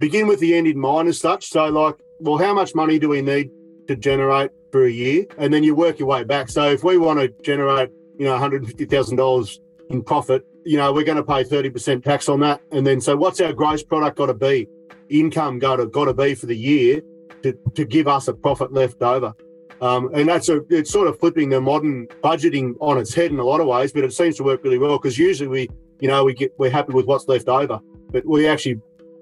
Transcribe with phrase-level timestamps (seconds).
[0.00, 1.48] begin with the end in mind as such.
[1.48, 3.50] So, like, well, how much money do we need
[3.86, 5.26] to generate for a year?
[5.38, 6.48] And then you work your way back.
[6.48, 9.58] So, if we want to generate, you know, $150,000
[9.90, 12.60] in profit, you know, we're going to pay 30% tax on that.
[12.72, 14.66] And then, so what's our gross product got to be?
[15.08, 17.02] Income got to, got to be for the year
[17.42, 19.34] to, to give us a profit left over.
[19.80, 23.38] Um, and that's a, it's sort of flipping the modern budgeting on its head in
[23.38, 25.70] a lot of ways, but it seems to work really well because usually we,
[26.00, 27.80] you know, we get, we're happy with what's left over,
[28.10, 28.80] but we actually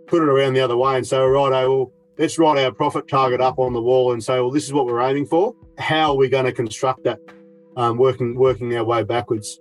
[0.09, 3.40] put it around the other way and say, right, well, let's write our profit target
[3.40, 5.54] up on the wall and say, well, this is what we're aiming for.
[5.79, 7.21] How are we going to construct that?
[7.76, 9.61] Um, working working our way backwards.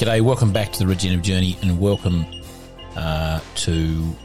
[0.00, 2.24] G'day, welcome back to the Regenerative Journey and welcome
[2.96, 4.16] uh, to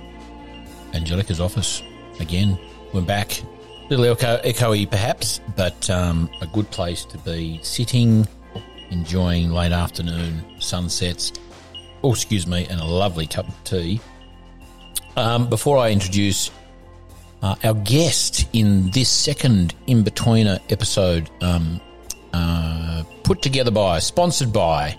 [0.94, 1.84] Angelica's office
[2.22, 2.58] again.
[2.94, 3.42] We're back.
[3.42, 3.45] A
[3.90, 8.26] little echo, echoey perhaps, but um, a good place to be sitting,
[8.90, 11.34] enjoying late afternoon sunsets.
[12.06, 14.00] Oh, excuse me, and a lovely cup of tea.
[15.17, 16.52] Um, before I introduce
[17.42, 21.82] uh, our guest in this second in betweener episode, um,
[22.32, 24.98] uh, put together by, sponsored by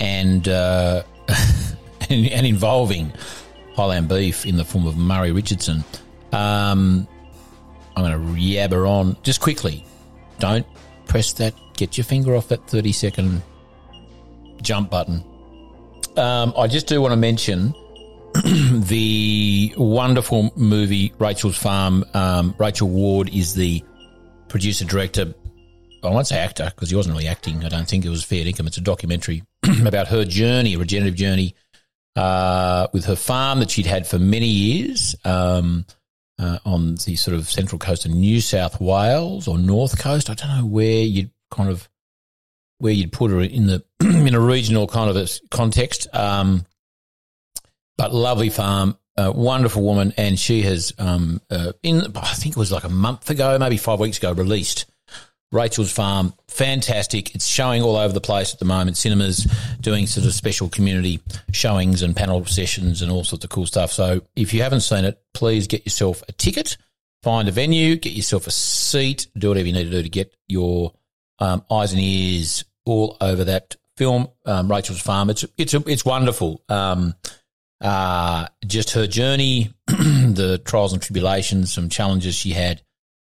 [0.00, 1.02] and, uh,
[2.10, 3.12] and, and involving
[3.76, 5.84] Highland beef in the form of Murray Richardson.
[6.32, 7.06] Um,
[7.96, 9.84] I'm going to yabber on just quickly.
[10.38, 10.66] Don't
[11.06, 11.54] press that.
[11.76, 13.42] Get your finger off that 30 second
[14.62, 15.24] jump button.
[16.16, 17.74] Um, I just do want to mention
[18.44, 22.04] the wonderful movie Rachel's Farm.
[22.14, 23.82] Um, Rachel Ward is the
[24.48, 25.34] producer director.
[26.02, 27.64] I won't say actor because he wasn't really acting.
[27.64, 28.66] I don't think it was fair income.
[28.66, 29.42] It's a documentary
[29.86, 31.54] about her journey, a regenerative journey
[32.16, 35.84] uh, with her farm that she'd had for many years um,
[36.38, 40.30] uh, on the sort of central coast of New South Wales or North Coast.
[40.30, 41.88] I don't know where you'd kind of
[42.78, 46.08] where you'd put her in the in a regional kind of context.
[46.14, 46.66] Um,
[47.96, 52.72] but lovely farm, wonderful woman, and she has um, uh, in I think it was
[52.72, 54.86] like a month ago, maybe five weeks ago, released
[55.52, 57.34] Rachel's Farm, fantastic.
[57.34, 58.96] It's showing all over the place at the moment.
[58.96, 59.50] Cinemas
[59.80, 61.20] doing sort of special community
[61.52, 63.92] showings and panel sessions and all sorts of cool stuff.
[63.92, 66.76] So if you haven't seen it, please get yourself a ticket,
[67.22, 70.34] find a venue, get yourself a seat, do whatever you need to do to get
[70.46, 70.92] your
[71.40, 75.30] um, eyes and ears all over that film, um, Rachel's Farm.
[75.30, 76.62] It's it's it's wonderful.
[76.68, 77.14] Um,
[77.80, 82.82] uh, just her journey, the trials and tribulations, some challenges she had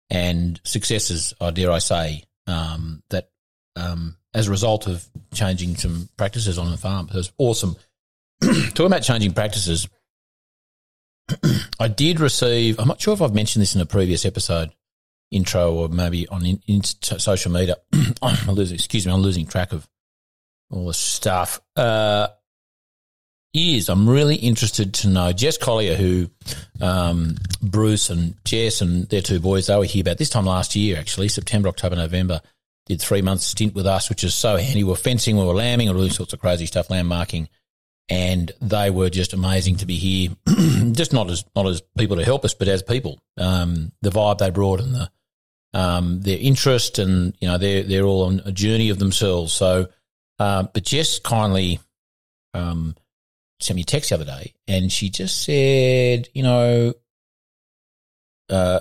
[0.10, 3.30] and successes, I dare I say, um, that
[3.76, 7.08] um, as a result of changing some practices on the farm.
[7.10, 7.76] It was awesome.
[8.42, 9.88] Talking about changing practices,
[11.80, 14.72] I did receive, I'm not sure if I've mentioned this in a previous episode,
[15.32, 17.76] intro, or maybe on in, in social media.
[18.22, 19.88] I'm losing, excuse me, I'm losing track of
[20.70, 21.62] all the stuff.
[21.76, 22.28] Uh,
[23.56, 26.30] is I'm really interested to know Jess Collier, who
[26.82, 30.76] um, Bruce and Jess and their two boys, they were here about this time last
[30.76, 32.42] year, actually, September, October, November.
[32.86, 34.84] Did three months stint with us, which is so handy.
[34.84, 37.50] We were fencing, we were lambing, all sorts of crazy stuff, land marking,
[38.10, 40.30] and they were just amazing to be here.
[40.92, 43.20] just not as not as people to help us, but as people.
[43.38, 45.10] Um, the vibe they brought and the
[45.74, 49.52] um, their interest, and you know, they're they're all on a journey of themselves.
[49.54, 49.88] So,
[50.38, 51.80] uh, but Jess kindly.
[52.54, 52.96] Um,
[53.60, 56.94] sent me a text the other day, and she just said, you know,
[58.50, 58.80] uh,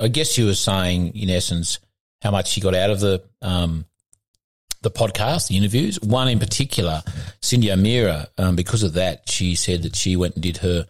[0.00, 1.78] I guess she was saying, in essence,
[2.22, 3.84] how much she got out of the um,
[4.82, 6.00] the podcast, the interviews.
[6.00, 7.02] One in particular,
[7.40, 10.86] Cyndi O'Meara, um, because of that, she said that she went and did her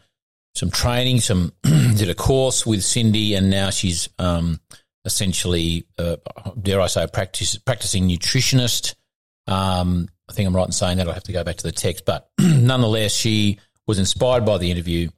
[0.55, 4.61] some training, some did a course with Cyndi, and now she's um,
[5.05, 6.17] essentially, uh,
[6.61, 8.95] dare I say, practice, practicing nutritionist.
[9.47, 11.09] Um, I think I'm right in saying that.
[11.09, 14.71] I'll have to go back to the text, but nonetheless, she was inspired by the
[14.71, 15.11] interview.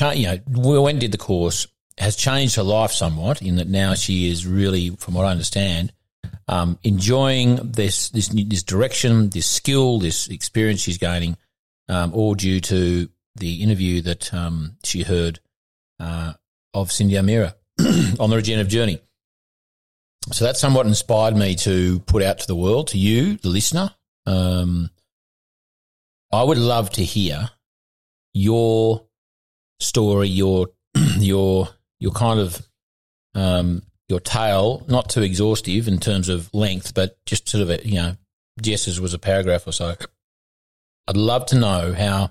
[0.00, 1.66] You know, we went did the course,
[1.98, 5.92] has changed her life somewhat in that now she is really, from what I understand,
[6.48, 11.36] um, enjoying this this this direction, this skill, this experience she's gaining,
[11.88, 15.40] um, all due to the interview that um, she heard
[16.00, 16.32] uh,
[16.74, 17.54] of Cyndi O'Meara
[18.18, 19.00] on the regenerative journey.
[20.32, 23.90] So that somewhat inspired me to put out to the world, to you, the listener.
[24.26, 24.90] Um,
[26.32, 27.50] I would love to hear
[28.32, 29.06] your
[29.80, 30.68] story, your
[31.18, 31.68] your
[31.98, 32.66] your kind of
[33.34, 37.86] um, your tale, not too exhaustive in terms of length, but just sort of a,
[37.86, 38.16] you know,
[38.60, 39.94] Jess's was a paragraph or so.
[41.06, 42.30] I'd love to know how,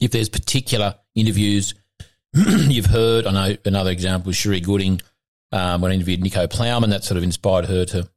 [0.00, 1.74] if there's particular interviews
[2.34, 3.26] you've heard.
[3.26, 5.00] I know another example was Cherie Gooding
[5.52, 6.90] um, when I interviewed Nico Plowman.
[6.90, 8.08] That sort of inspired her to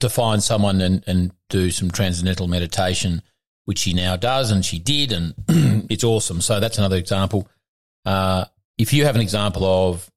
[0.00, 3.22] to find someone and, and do some transcendental meditation,
[3.66, 5.34] which she now does, and she did, and
[5.90, 6.40] it's awesome.
[6.40, 7.48] So that's another example.
[8.04, 8.46] Uh,
[8.78, 10.10] if you have an example of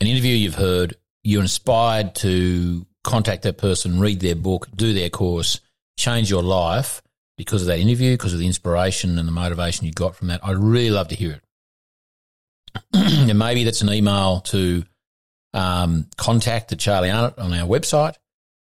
[0.00, 5.08] an interview you've heard, you're inspired to contact that person, read their book, do their
[5.10, 5.60] course,
[5.96, 7.02] change your life
[7.36, 10.40] because of that interview, because of the inspiration and the motivation you got from that.
[10.44, 11.42] I'd really love to hear it.
[12.92, 14.84] and maybe that's an email to
[15.54, 18.14] um, contact the Charlie Arnott on our website.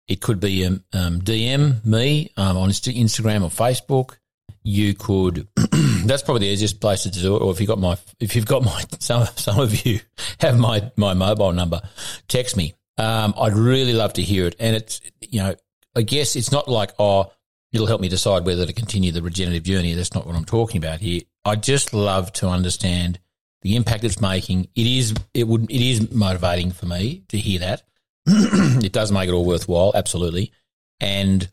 [0.07, 4.18] It could be um, um DM me um, on Instagram or Facebook.
[4.63, 5.47] You could.
[6.06, 7.41] that's probably the easiest place to do it.
[7.41, 10.00] Or if you've got my, if you've got my, some some of you
[10.39, 11.81] have my my mobile number,
[12.27, 12.74] text me.
[12.97, 14.56] Um, I'd really love to hear it.
[14.59, 15.56] And it's you know,
[15.95, 17.31] I guess it's not like oh,
[17.74, 19.94] it'll help me decide whether to continue the regenerative journey.
[19.94, 21.21] That's not what I'm talking about here.
[21.45, 23.19] I just love to understand
[23.62, 24.68] the impact it's making.
[24.75, 27.83] It is it would it is motivating for me to hear that.
[28.25, 30.51] it does make it all worthwhile, absolutely.
[31.00, 31.50] And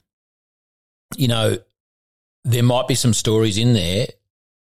[1.16, 1.58] you know,
[2.44, 4.06] there might be some stories in there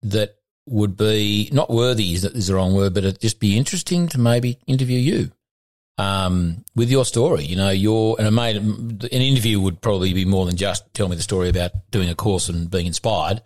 [0.03, 0.35] that
[0.67, 4.59] would be not worthy is, the wrong word, but it'd just be interesting to maybe
[4.67, 5.31] interview you
[5.97, 7.45] um, with your story.
[7.45, 11.07] You know, your and I made an interview would probably be more than just tell
[11.07, 13.41] me the story about doing a course and being inspired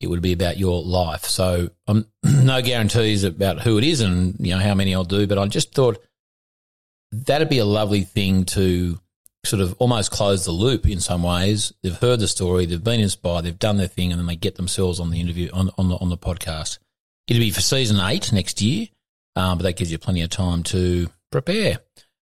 [0.00, 1.24] it would be about your life.
[1.24, 5.26] So um, no guarantees about who it is and you know how many I'll do,
[5.26, 6.02] but I just thought
[7.12, 8.98] that'd be a lovely thing to
[9.44, 11.72] sort of almost close the loop in some ways.
[11.82, 14.56] They've heard the story, they've been inspired, they've done their thing, and then they get
[14.56, 16.78] themselves on the interview on on the on the podcast.
[17.26, 18.88] It'll be for season eight next year,
[19.36, 21.78] um, but that gives you plenty of time to prepare.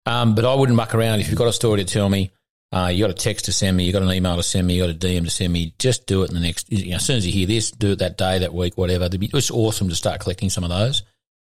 [0.05, 2.31] Um, but I wouldn't muck around if you've got a story to tell me.
[2.75, 4.75] Uh, you got a text to send me, you got an email to send me,
[4.75, 5.73] you got a DM to send me.
[5.79, 6.69] Just do it in the next.
[6.69, 9.07] You know, as soon as you hear this, do it that day, that week, whatever.
[9.07, 11.03] Be, it's awesome to start collecting some of those.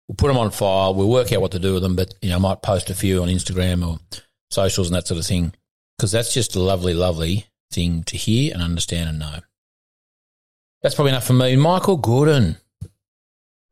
[0.06, 0.94] We'll put them on file.
[0.94, 2.94] We'll work out what to do with them, but you know, I might post a
[2.94, 3.98] few on Instagram or
[4.52, 5.52] socials and that sort of thing
[5.98, 9.40] because that's just a lovely, lovely thing to hear and understand and know.
[10.82, 11.56] That's probably enough for me.
[11.56, 12.56] Michael Gooden.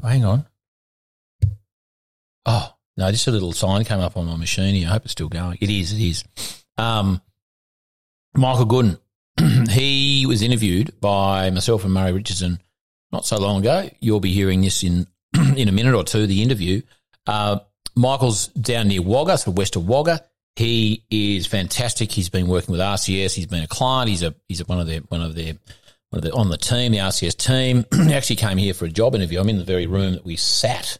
[0.02, 0.44] Oh, hang on.
[2.46, 4.84] Oh, no, just a little sign came up on my machine.
[4.84, 5.58] I hope it's still going.
[5.60, 6.24] It is, it is.
[6.76, 7.22] Um,
[8.36, 8.98] Michael Gooden,
[9.70, 12.60] he was interviewed by myself and Murray Richardson
[13.12, 13.88] not so long ago.
[14.00, 15.06] You'll be hearing this in
[15.56, 16.26] in a minute or two.
[16.26, 16.82] The interview.
[17.26, 17.60] Uh,
[17.96, 20.20] Michael's down near Wagga, so west of Wagga.
[20.56, 22.12] He is fantastic.
[22.12, 23.34] He's been working with RCS.
[23.34, 24.08] He's been a client.
[24.08, 25.54] He's a he's a, one of their one of their
[26.10, 27.84] one of the, on the team, the RCS team.
[28.08, 29.40] he actually came here for a job interview.
[29.40, 30.98] I'm in the very room that we sat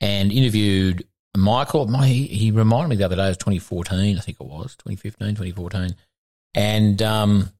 [0.00, 1.86] and interviewed Michael.
[1.86, 5.28] My, he, he reminded me the other day of 2014, I think it was 2015,
[5.28, 5.96] 2014
[6.54, 7.50] and um,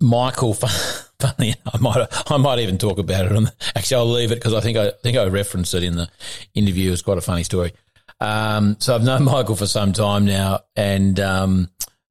[0.00, 0.54] Michael,
[1.20, 3.32] funny, I might I might even talk about it.
[3.32, 5.96] On the, actually, I'll leave it because I think I, think I referenced it in
[5.96, 6.08] the
[6.54, 6.92] interview.
[6.92, 7.72] It's quite a funny story.
[8.20, 11.70] Um, so I've known Michael for some time now, and um,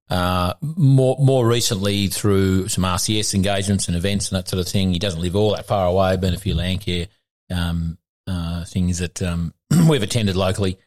[0.09, 4.91] uh, more more recently through some RCS engagements and events and that sort of thing.
[4.91, 7.07] He doesn't live all that far away, but a few land care
[7.51, 9.53] um, uh, things that um,
[9.89, 10.77] we've attended locally,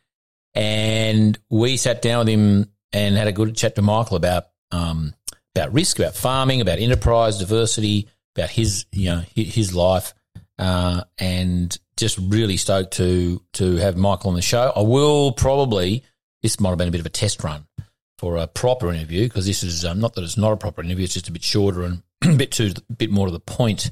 [0.55, 5.15] and we sat down with him and had a good chat to Michael about um,
[5.55, 10.15] about risk, about farming, about enterprise diversity, about his you know his life,
[10.59, 14.73] uh, and just really stoked to to have Michael on the show.
[14.75, 16.05] I will probably
[16.43, 17.67] this might have been a bit of a test run
[18.19, 21.05] for a proper interview because this is um, not that it's not a proper interview;
[21.05, 23.91] it's just a bit shorter and a bit too bit more to the point.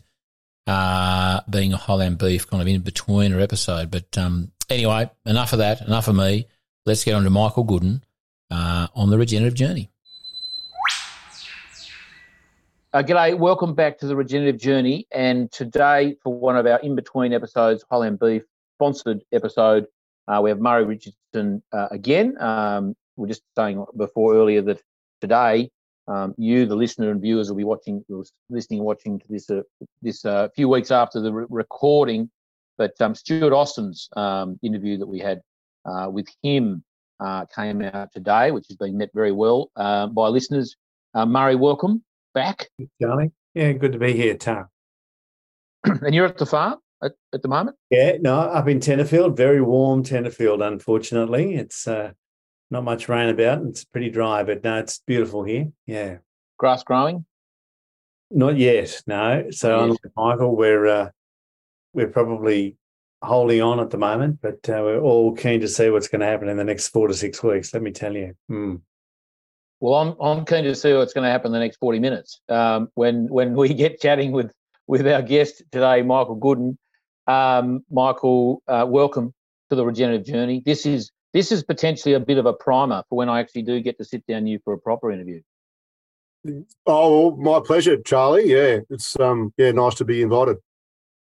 [0.67, 5.55] Uh, being a Highland beef kind of in between or episode, but um, anyway, enough
[5.55, 5.81] of that.
[5.81, 6.47] Enough of me.
[6.85, 8.03] Let's get on to Michael Gooden
[8.51, 9.91] uh, on the regenerative journey.
[12.95, 15.07] Uh, g'day, welcome back to the Regenerative Journey.
[15.13, 18.45] And today, for one of our in between episodes, Highland Beef
[18.77, 19.85] sponsored episode,
[20.27, 22.41] uh, we have Murray Richardson uh, again.
[22.41, 24.81] Um, we are just saying before earlier that
[25.21, 25.71] today
[26.07, 28.03] um, you, the listener and viewers, will be watching,
[28.49, 29.61] listening, watching to this uh,
[30.01, 32.31] this uh, few weeks after the re- recording.
[32.79, 35.43] But um, Stuart Austin's um, interview that we had
[35.85, 36.83] uh, with him
[37.21, 40.75] uh, came out today, which has been met very well uh, by listeners.
[41.15, 42.03] Murray, welcome
[42.39, 42.69] back.
[43.03, 43.33] Charlie.
[43.55, 44.67] Yeah, good to be here, Tom.
[45.85, 47.77] and you're at the farm at, at the moment?
[47.91, 51.57] Yeah, no, up in Tenterfield, very warm Tenterfield, unfortunately.
[51.57, 52.13] It's uh,
[52.71, 53.63] not much rain about.
[53.63, 55.73] It's pretty dry, but no, it's beautiful here.
[55.87, 56.19] Yeah.
[56.59, 57.25] Grass growing?
[58.31, 59.51] Not yet, no.
[59.51, 59.97] So, yes.
[60.17, 61.11] Michael, we're uh,
[61.95, 62.77] we're probably
[63.23, 66.27] holding on at the moment, but uh, we're all keen to see what's going to
[66.27, 67.75] happen in the next four to six weeks.
[67.75, 68.35] Let me tell you.
[68.51, 68.83] Mm.
[69.81, 72.41] Well, I'm I'm keen to see what's going to happen in the next 40 minutes
[72.49, 74.51] um, when when we get chatting with
[74.87, 76.77] with our guest today, Michael Gooden.
[77.27, 79.35] Um, Michael, uh, welcome
[79.71, 80.63] to the regenerative journey.
[80.65, 83.81] This is this is potentially a bit of a primer for when I actually do
[83.81, 85.43] get to sit down you for a proper interview.
[86.87, 88.51] Oh, my pleasure, Charlie.
[88.51, 90.57] Yeah, it's um, yeah, nice to be invited.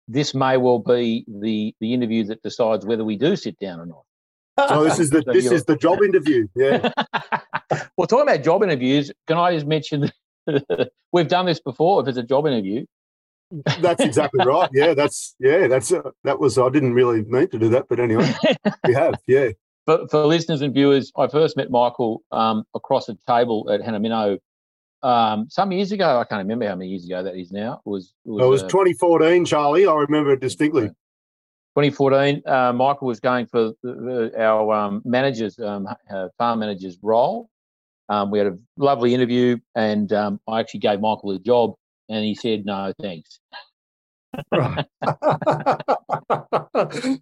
[0.07, 3.85] This may well be the the interview that decides whether we do sit down or
[3.85, 4.69] not.
[4.69, 6.47] So this is the so this is the job interview.
[6.55, 6.91] Yeah.
[7.97, 10.11] well, talking about job interviews, can I just mention
[11.11, 12.01] we've done this before?
[12.01, 12.85] If it's a job interview,
[13.79, 14.69] that's exactly right.
[14.73, 16.57] Yeah, that's yeah, that's uh, that was.
[16.57, 18.33] I didn't really mean to do that, but anyway,
[18.87, 19.15] we have.
[19.27, 19.49] Yeah.
[19.85, 24.39] But for listeners and viewers, I first met Michael um, across a table at Hannah
[25.03, 26.19] um, some years ago.
[26.19, 27.81] I can't remember how many years ago that is now.
[27.85, 29.85] It was it was, it was uh, 2014, Charlie.
[29.85, 30.89] I remember it distinctly.
[31.77, 36.97] 2014, uh, Michael was going for the, the, our um, manager's um, uh, farm manager's
[37.01, 37.49] role.
[38.09, 41.75] Um, we had a lovely interview, and um, I actually gave Michael a job,
[42.09, 43.39] and he said no, thanks.
[44.51, 44.85] Right.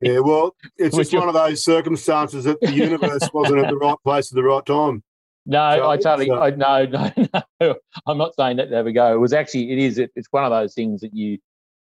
[0.00, 3.96] yeah, well, it's just one of those circumstances that the universe wasn't at the right
[4.04, 5.02] place at the right time.
[5.44, 6.40] No, so, I totally, so.
[6.40, 7.10] I, no, no,
[7.60, 7.74] no.
[8.06, 9.12] I'm not saying that to have a go.
[9.12, 11.38] It was actually, it is, it, it's one of those things that you,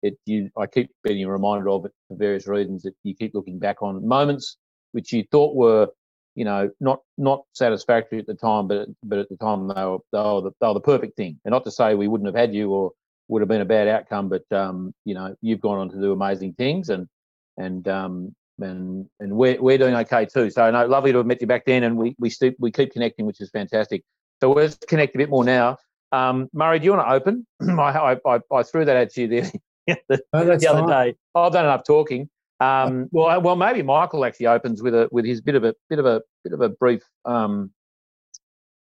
[0.02, 3.58] it, you, I keep being reminded of it for various reasons that you keep looking
[3.58, 4.58] back on moments
[4.92, 5.88] which you thought were,
[6.36, 9.98] you know, not not satisfactory at the time, but but at the time they were
[10.12, 11.40] they were the, they were the perfect thing.
[11.44, 12.92] And not to say we wouldn't have had you or
[13.28, 16.12] would have been a bad outcome, but um, you know, you've gone on to do
[16.12, 17.08] amazing things, and
[17.56, 20.50] and um, and and we're we're doing okay too.
[20.50, 22.92] So no, lovely to have met you back then, and we we st- we keep
[22.92, 24.04] connecting, which is fantastic.
[24.42, 25.78] So let's connect a bit more now.
[26.12, 27.46] Um, Murray, do you want to open?
[27.80, 29.60] I, I, I threw that at you the,
[30.08, 30.88] the, oh, the other fine.
[30.88, 31.16] day.
[31.34, 32.28] I've done enough talking.
[32.58, 35.98] Um, well, well, maybe Michael actually opens with a with his bit of a bit
[35.98, 37.70] of a bit of a brief um,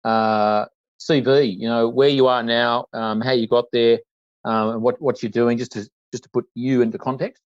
[0.05, 0.67] uh,
[1.00, 1.59] CV.
[1.59, 4.00] You know where you are now, um, how you got there,
[4.45, 7.43] um, and what what you're doing, just to just to put you into context.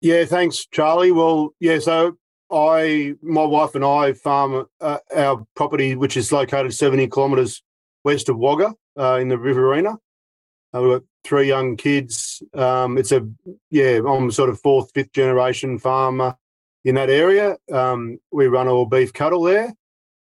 [0.00, 1.12] Yeah, thanks, Charlie.
[1.12, 2.18] Well, yeah, so
[2.50, 7.62] I, my wife and I farm uh, our property, which is located 70 kilometres
[8.04, 9.96] west of Wagga uh, in the Riverina.
[10.74, 12.42] Uh, we've got three young kids.
[12.52, 13.26] Um, it's a,
[13.70, 16.36] yeah, I'm sort of fourth, fifth generation farmer
[16.84, 17.56] in that area.
[17.72, 19.74] Um, we run all beef cattle there.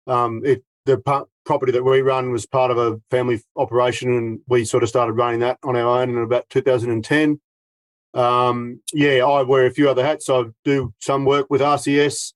[0.06, 0.98] Um, it, the
[1.44, 5.14] property that we run was part of a family operation, and we sort of started
[5.14, 7.40] running that on our own in about 2010.
[8.12, 10.28] Um, yeah, I wear a few other hats.
[10.28, 12.32] I do some work with RCS.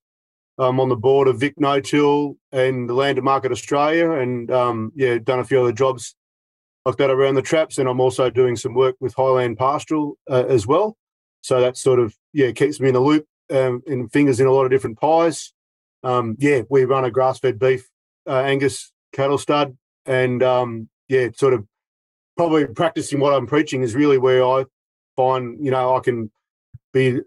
[0.57, 4.51] I'm on the board of Vic No Till and the Land to Market Australia, and
[4.51, 6.15] um, yeah, done a few other jobs
[6.85, 7.77] like that around the traps.
[7.77, 10.97] And I'm also doing some work with Highland Pastoral uh, as well.
[11.41, 14.51] So that sort of yeah keeps me in the loop um, and fingers in a
[14.51, 15.53] lot of different pies.
[16.03, 17.89] Um, yeah, we run a grass-fed beef
[18.27, 21.65] uh, Angus cattle stud, and um, yeah, sort of
[22.37, 24.65] probably practicing what I'm preaching is really where I
[25.15, 26.31] find you know I can
[26.93, 27.19] be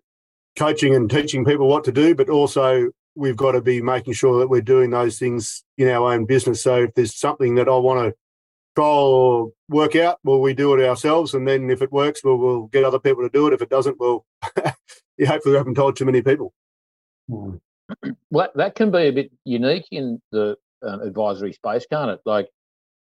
[0.56, 4.38] coaching and teaching people what to do, but also we've got to be making sure
[4.38, 6.62] that we're doing those things in our own business.
[6.62, 8.14] So if there's something that I want to
[8.74, 12.38] try or work out, well, we do it ourselves, and then if it works, we'll,
[12.38, 13.52] we'll get other people to do it.
[13.52, 14.24] If it doesn't, well,
[15.18, 16.52] yeah, hopefully we haven't told too many people.
[17.28, 17.56] Hmm.
[18.30, 22.20] Well, that can be a bit unique in the um, advisory space, can't it?
[22.24, 22.48] Like,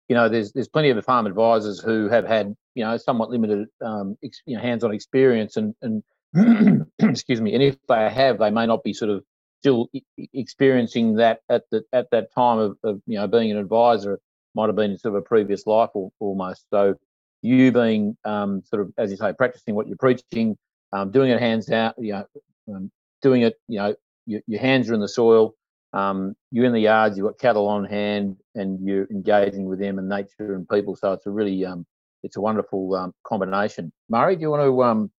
[0.10, 3.68] you know, there's there's plenty of farm advisors who have had you know somewhat limited
[3.86, 6.04] um, ex, you know, hands-on experience, and and
[7.00, 9.24] excuse me, and if they have, they may not be sort of
[9.62, 9.90] still
[10.34, 14.20] experiencing that at the at that time of, of you know being an advisor
[14.56, 16.66] might have been sort of a previous life or, almost.
[16.70, 16.96] So
[17.42, 20.58] you being um, sort of as you say practicing what you're preaching,
[20.94, 22.26] um, doing it hands down, you know,
[22.74, 22.92] um,
[23.22, 25.56] doing it, you know, your, your hands are in the soil,
[25.94, 30.00] um, you're in the yards, you've got cattle on hand, and you're engaging with them
[30.00, 30.96] and nature and people.
[30.96, 31.86] So it's a really, um,
[32.24, 33.92] it's a wonderful um, combination.
[34.10, 35.12] Murray, do you want to, um,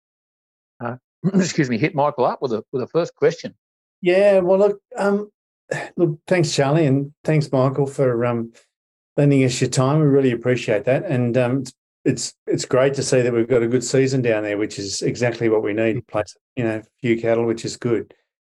[0.80, 0.96] uh,
[1.34, 3.54] excuse me, hit Michael up with a with a first question?
[4.00, 5.30] Yeah, well, look, um,
[5.96, 8.10] look, thanks, Charlie, and thanks, Michael, for
[9.16, 10.00] lending us your time.
[10.00, 13.62] We really appreciate that, and um, it's, it's it's great to see that we've got
[13.62, 16.06] a good season down there, which is exactly what we need.
[16.06, 18.14] Place, you know, few cattle, which is good.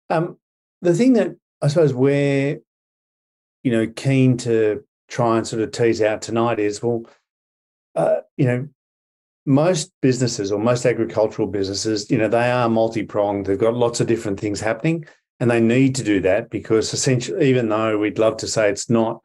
[0.10, 0.38] Um,
[0.82, 2.60] the thing that I suppose we're,
[3.64, 7.06] you know, keen to try and sort of tease out tonight is, well,
[7.96, 8.68] uh, you know,
[9.46, 13.46] most businesses or most agricultural businesses, you know, they are multi-pronged.
[13.46, 15.06] They've got lots of different things happening,
[15.40, 18.90] and they need to do that because essentially, even though we'd love to say it's
[18.90, 19.22] not,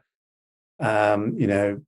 [0.80, 1.80] um, you know,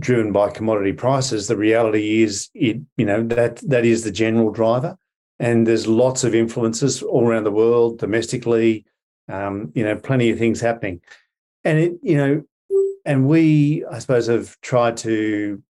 [0.00, 4.50] driven by commodity prices, the reality is it, you know, that that is the general
[4.50, 4.98] driver,
[5.38, 8.84] and there's lots of influences all around the world, domestically,
[9.28, 11.00] um, you know, plenty of things happening,
[11.64, 12.42] and it, you know,
[13.04, 15.62] and we, I suppose, have tried to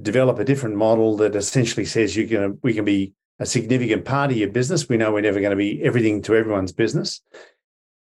[0.00, 4.30] develop a different model that essentially says you can we can be a significant part
[4.30, 4.88] of your business.
[4.88, 7.20] We know we're never going to be everything to everyone's business,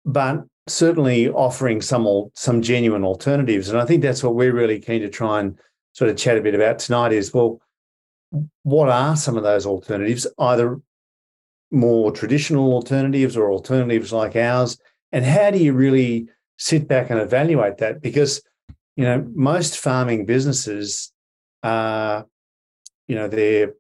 [0.05, 3.69] but certainly offering some some genuine alternatives.
[3.69, 5.59] And I think that's what we're really keen to try and
[5.93, 7.13] sort of chat a bit about tonight.
[7.13, 7.61] Is well,
[8.63, 10.27] what are some of those alternatives?
[10.39, 10.81] Either
[11.71, 14.79] more traditional alternatives or alternatives like ours,
[15.11, 16.29] and how do you really
[16.59, 18.03] sit back and evaluate that?
[18.03, 18.43] Because
[18.97, 21.13] you know most farming businesses
[21.63, 22.27] are,
[23.09, 23.75] you know, they're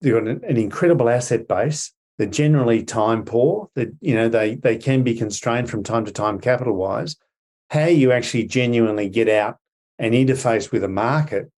[0.00, 1.92] they've got an, an, incredible asset base.
[2.18, 3.68] They're generally time poor.
[3.74, 7.16] That you know they they can be constrained from time to time capital wise.
[7.70, 9.58] How you actually genuinely get out
[9.98, 11.50] and interface with a market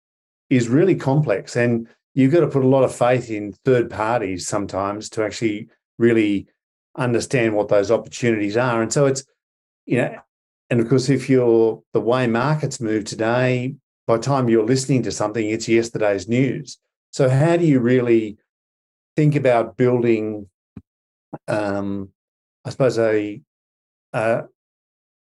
[0.49, 4.47] is really complex, and you've got to put a lot of faith in third parties
[4.47, 6.47] sometimes to actually really
[6.97, 8.81] understand what those opportunities are.
[8.81, 9.25] And so it's
[9.85, 10.15] you know,
[10.69, 13.75] and of course, if you're the way markets move today,
[14.07, 16.77] by the time you're listening to something, it's yesterday's news.
[17.11, 18.37] So, how do you really
[19.15, 20.49] think about building,
[21.47, 22.09] um,
[22.63, 23.41] I suppose, a,
[24.13, 24.43] uh,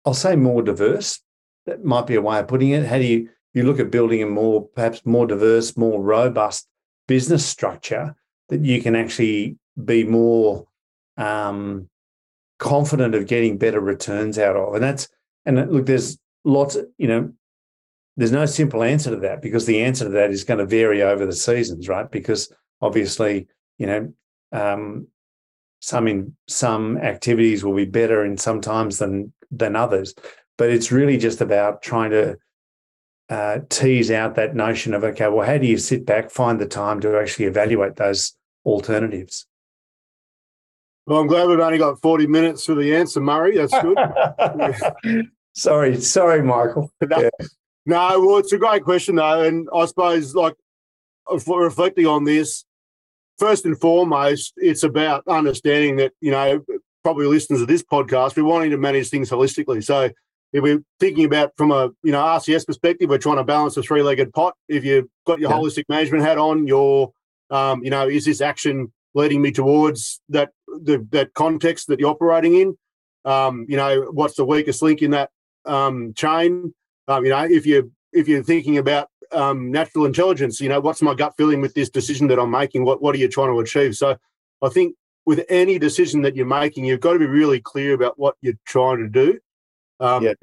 [0.05, 1.21] I'll say more diverse,
[1.67, 2.87] that might be a way of putting it.
[2.87, 6.69] How do you, you look at building a more, perhaps more diverse, more robust
[7.09, 8.15] business structure
[8.49, 10.67] that you can actually be more
[11.17, 11.89] um,
[12.59, 14.75] confident of getting better returns out of?
[14.75, 15.09] And that's,
[15.45, 17.33] and look, there's lots, you know,
[18.17, 21.03] there's no simple answer to that because the answer to that is going to vary
[21.03, 22.11] over the seasons, right?
[22.11, 23.47] Because obviously,
[23.79, 24.13] you know,
[24.53, 25.09] um,
[25.81, 30.15] some in some activities will be better in some times than than others,
[30.59, 32.37] but it's really just about trying to
[33.29, 36.67] uh, tease out that notion of okay, well, how do you sit back, find the
[36.67, 38.35] time to actually evaluate those
[38.65, 39.47] alternatives?
[41.07, 43.57] Well, I'm glad we've only got 40 minutes for the answer, Murray.
[43.57, 45.29] That's good.
[45.55, 46.91] sorry, sorry, Michael.
[47.09, 47.31] Yeah.
[47.89, 50.55] No, well, it's a great question though, and I suppose like
[51.47, 52.65] reflecting on this,
[53.39, 56.65] first and foremost, it's about understanding that you know
[57.03, 59.85] probably listeners of this podcast, we're wanting to manage things holistically.
[59.85, 60.11] So
[60.53, 63.83] if we're thinking about from a you know RCS perspective, we're trying to balance a
[63.83, 64.55] three-legged pot.
[64.69, 65.57] If you've got your yeah.
[65.57, 67.13] holistic management hat on, your
[67.51, 72.11] um, you know, is this action leading me towards that the, that context that you're
[72.11, 72.77] operating in?
[73.25, 75.31] Um, you know, what's the weakest link in that
[75.65, 76.75] um, chain?
[77.09, 81.03] Um, you know, if you if you're thinking about um, natural intelligence, you know, what's
[81.03, 82.85] my gut feeling with this decision that I'm making?
[82.85, 83.97] What what are you trying to achieve?
[83.97, 84.17] So,
[84.63, 88.19] I think with any decision that you're making, you've got to be really clear about
[88.19, 89.39] what you're trying to do.
[90.01, 90.35] Um, yeah.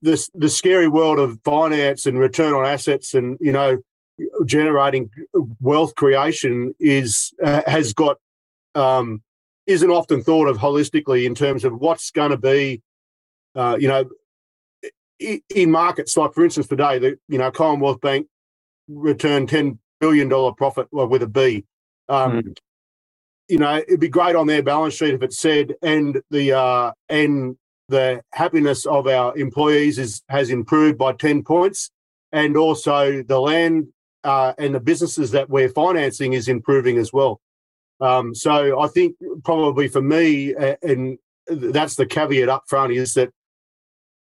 [0.00, 3.78] This the scary world of finance and return on assets, and you know,
[4.44, 5.10] generating
[5.60, 8.18] wealth creation is uh, has got
[8.74, 9.22] um,
[9.66, 12.82] isn't often thought of holistically in terms of what's going to be,
[13.54, 14.04] uh, you know,
[15.20, 18.26] in markets like, for instance, today, the you know Commonwealth Bank
[18.88, 21.64] returned ten billion dollar profit well, with a B.
[22.08, 22.56] Um, mm.
[23.48, 26.92] You know, it'd be great on their balance sheet if it said, and the uh,
[27.08, 27.56] and
[27.88, 31.90] the happiness of our employees is has improved by ten points,
[32.32, 33.88] and also the land
[34.24, 37.40] uh, and the businesses that we're financing is improving as well.
[38.00, 43.30] Um, so I think probably for me, and that's the caveat up front, is that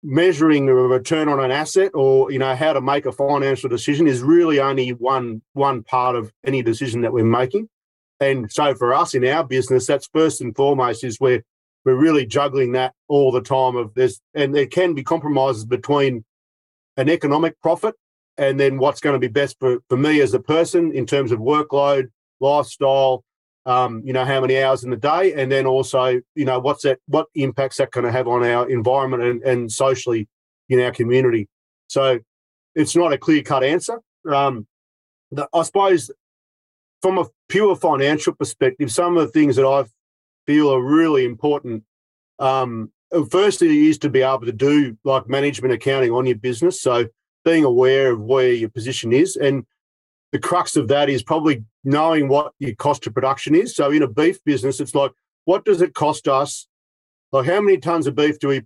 [0.06, 4.08] measuring a return on an asset or you know how to make a financial decision
[4.08, 7.68] is really only one one part of any decision that we're making.
[8.20, 11.44] And so for us in our business that's first and foremost is where
[11.84, 16.24] we're really juggling that all the time of this and there can be compromises between
[16.98, 17.96] an economic profit
[18.38, 21.32] and then what's going to be best for, for me as a person in terms
[21.32, 23.24] of workload lifestyle
[23.66, 26.84] um, you know, how many hours in the day, and then also, you know, what's
[26.84, 30.28] that, what impacts that going to have on our environment and, and socially
[30.70, 31.48] in our community.
[31.88, 32.20] So
[32.76, 34.00] it's not a clear cut answer.
[34.30, 34.68] Um,
[35.32, 36.12] the, I suppose
[37.02, 39.86] from a pure financial perspective, some of the things that I
[40.46, 41.84] feel are really important
[42.40, 42.92] um,
[43.30, 46.82] firstly is to be able to do like management accounting on your business.
[46.82, 47.08] So
[47.44, 49.36] being aware of where your position is.
[49.36, 49.66] And
[50.36, 53.74] the crux of that is probably knowing what your cost of production is.
[53.74, 55.14] So in a beef business, it's like,
[55.46, 56.68] what does it cost us?
[57.32, 58.64] Like, how many tons of beef do we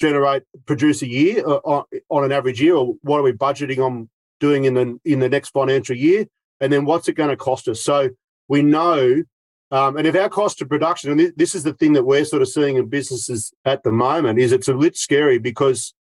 [0.00, 4.08] generate, produce a year uh, on an average year, or what are we budgeting on
[4.40, 6.24] doing in the in the next financial year?
[6.62, 7.82] And then what's it going to cost us?
[7.82, 8.08] So
[8.48, 9.22] we know,
[9.70, 12.40] um, and if our cost of production, and this is the thing that we're sort
[12.40, 15.92] of seeing in businesses at the moment, is it's a bit scary because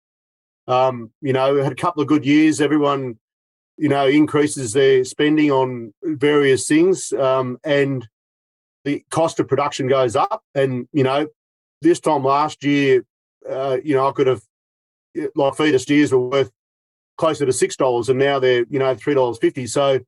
[0.68, 2.60] um, you know, we had a couple of good years.
[2.60, 3.18] Everyone,
[3.80, 8.06] you know, increases their spending on various things, um, and
[8.84, 10.42] the cost of production goes up.
[10.54, 11.28] And you know,
[11.80, 13.04] this time last year,
[13.48, 14.42] uh, you know, I could have
[15.34, 16.50] like feeder steers were worth
[17.16, 19.66] closer to six dollars, and now they're you know three dollars fifty.
[19.66, 20.00] So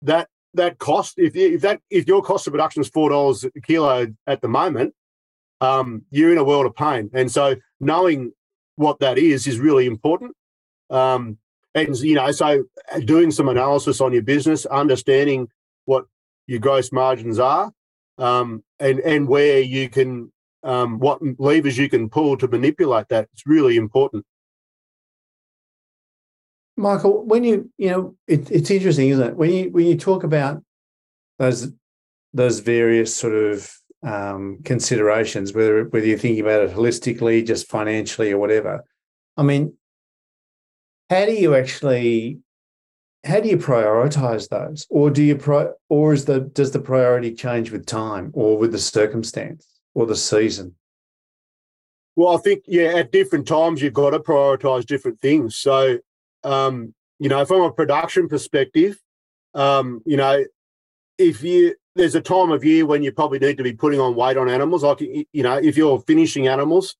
[0.00, 3.60] that that cost, if if that if your cost of production is four dollars a
[3.60, 4.94] kilo at the moment,
[5.60, 7.10] um, you're in a world of pain.
[7.12, 8.32] And so knowing
[8.76, 10.34] what that is is really important.
[10.88, 11.36] Um,
[11.86, 12.64] and you know, so
[13.04, 15.48] doing some analysis on your business, understanding
[15.84, 16.04] what
[16.46, 17.72] your gross margins are,
[18.18, 23.28] um, and and where you can, um, what levers you can pull to manipulate that.
[23.32, 24.24] It's really important.
[26.76, 29.36] Michael, when you you know, it, it's interesting, isn't it?
[29.36, 30.62] When you when you talk about
[31.38, 31.72] those
[32.32, 33.70] those various sort of
[34.02, 38.84] um, considerations, whether whether you're thinking about it holistically, just financially, or whatever.
[39.36, 39.74] I mean,
[41.10, 42.40] how do you actually
[43.24, 47.34] how do you prioritize those, or do you pro, or is the does the priority
[47.34, 50.74] change with time, or with the circumstance, or the season?
[52.16, 55.56] Well, I think yeah, at different times you've got to prioritize different things.
[55.56, 55.98] So,
[56.44, 58.98] um, you know, from a production perspective,
[59.54, 60.44] um, you know,
[61.18, 64.14] if you there's a time of year when you probably need to be putting on
[64.14, 64.84] weight on animals.
[64.84, 66.96] Like you know, if you're finishing animals,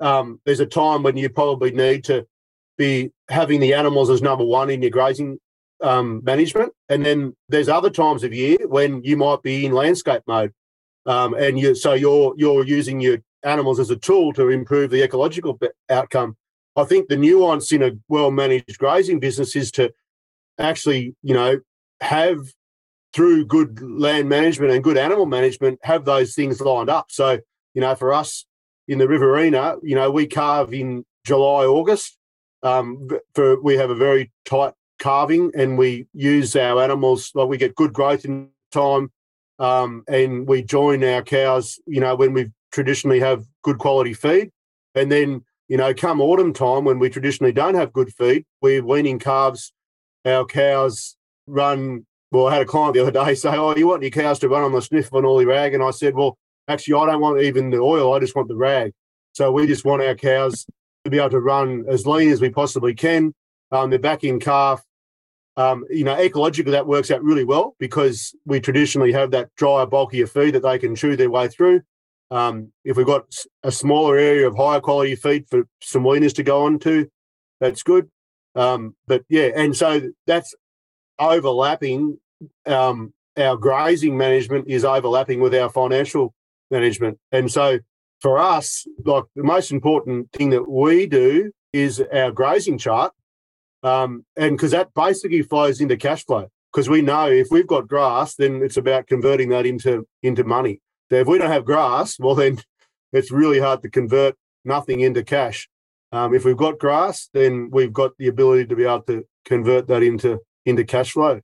[0.00, 2.26] um, there's a time when you probably need to
[2.78, 5.38] be having the animals as number one in your grazing
[5.82, 6.72] um, management.
[6.88, 10.52] And then there's other times of year when you might be in landscape mode,
[11.06, 15.02] um, and you so you're you're using your animals as a tool to improve the
[15.02, 15.58] ecological
[15.90, 16.36] outcome.
[16.76, 19.92] I think the nuance in a well managed grazing business is to
[20.58, 21.60] actually, you know,
[22.00, 22.38] have
[23.12, 27.06] through good land management and good animal management, have those things lined up.
[27.10, 27.38] So,
[27.74, 28.44] you know, for us
[28.86, 32.17] in the Riverina, you know, we calve in July, August.
[32.62, 37.56] Um, for we have a very tight calving, and we use our animals like we
[37.56, 39.10] get good growth in time,
[39.58, 41.78] um, and we join our cows.
[41.86, 44.50] You know, when we traditionally have good quality feed,
[44.94, 48.84] and then you know, come autumn time when we traditionally don't have good feed, we're
[48.84, 49.72] weaning calves.
[50.24, 51.16] Our cows
[51.46, 54.38] run well, I had a client the other day say, "Oh, you want your cows
[54.40, 56.36] to run on the sniff of an oily rag?" And I said, "Well,
[56.68, 58.12] actually, I don't want even the oil.
[58.12, 58.92] I just want the rag.
[59.32, 60.66] So we just want our cows
[61.10, 63.34] to be able to run as lean as we possibly can.
[63.72, 64.82] Um, they're back in calf.
[65.56, 69.86] Um, you know, ecologically that works out really well because we traditionally have that drier,
[69.86, 71.82] bulkier feed that they can chew their way through.
[72.30, 76.42] Um, if we've got a smaller area of higher quality feed for some weaners to
[76.42, 77.10] go on to,
[77.58, 78.08] that's good.
[78.54, 80.54] Um, but yeah, and so that's
[81.18, 82.18] overlapping.
[82.66, 86.34] Um, our grazing management is overlapping with our financial
[86.70, 87.78] management, and so
[88.20, 93.12] for us, like the most important thing that we do is our grazing chart,
[93.82, 96.48] um, and because that basically flows into cash flow.
[96.72, 100.80] Because we know if we've got grass, then it's about converting that into into money.
[101.10, 102.58] So if we don't have grass, well then
[103.12, 105.68] it's really hard to convert nothing into cash.
[106.12, 109.88] Um, if we've got grass, then we've got the ability to be able to convert
[109.88, 111.40] that into into cash flow.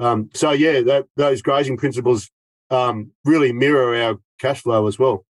[0.00, 2.30] Um, so yeah, that, those grazing principles
[2.70, 5.24] um, really mirror our cash flow as well.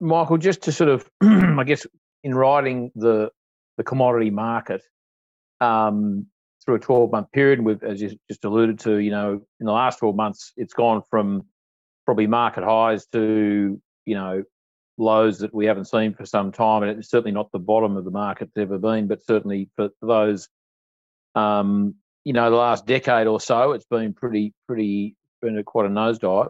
[0.00, 1.86] Michael, just to sort of, I guess,
[2.24, 3.30] in riding the
[3.76, 4.82] the commodity market
[5.60, 6.26] um,
[6.64, 9.72] through a twelve month period, with as you just alluded to, you know, in the
[9.72, 11.46] last twelve months, it's gone from
[12.04, 14.42] probably market highs to you know
[15.00, 18.04] lows that we haven't seen for some time, and it's certainly not the bottom of
[18.04, 20.48] the market ever been, but certainly for those
[21.34, 25.86] um, you know, the last decade or so, it's been pretty, pretty, been a, quite
[25.86, 26.48] a nosedive.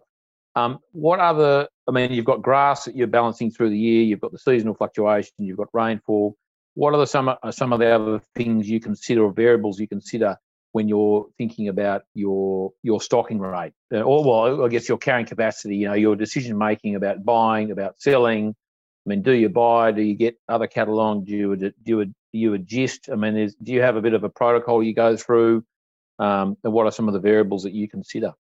[0.55, 1.69] Um, what other?
[1.87, 4.03] I mean, you've got grass that you're balancing through the year.
[4.03, 5.33] You've got the seasonal fluctuation.
[5.39, 6.37] You've got rainfall.
[6.75, 10.37] What are the, some some of the other things you consider or variables you consider
[10.73, 15.27] when you're thinking about your your stocking rate, uh, or well, I guess your carrying
[15.27, 15.77] capacity.
[15.77, 18.55] You know, your decision making about buying, about selling.
[19.07, 19.93] I mean, do you buy?
[19.93, 21.25] Do you get other cattle on?
[21.25, 23.09] Do you do you you adjust?
[23.11, 25.65] I mean, is, do you have a bit of a protocol you go through?
[26.19, 28.33] Um, and what are some of the variables that you consider?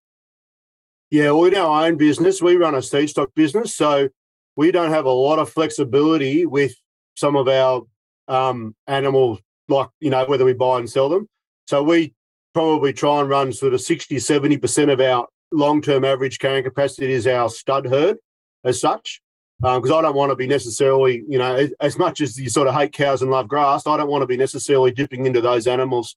[1.10, 3.74] Yeah, in our own business, we run a seed stock business.
[3.74, 4.08] So
[4.56, 6.74] we don't have a lot of flexibility with
[7.16, 7.82] some of our
[8.28, 11.28] um, animals, like, you know, whether we buy and sell them.
[11.66, 12.14] So we
[12.52, 17.12] probably try and run sort of 60, 70% of our long term average carrying capacity
[17.12, 18.18] is our stud herd
[18.64, 19.20] as such.
[19.60, 22.48] Because um, I don't want to be necessarily, you know, as, as, much as you
[22.48, 25.40] sort of hate cows and love grass, I don't want to be necessarily dipping into
[25.40, 26.14] those animals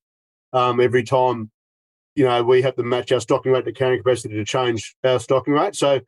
[0.54, 1.50] um, every time,
[2.16, 5.20] you know, we have to match our stocking rate to carrying capacity to change our
[5.20, 5.76] stocking rate.
[5.76, 6.02] So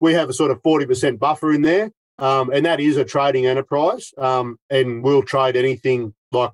[0.00, 1.90] we have a sort of 40% buffer in there.
[2.18, 4.12] Um, and that is a trading enterprise.
[4.18, 6.52] Um, and we'll trade anything like,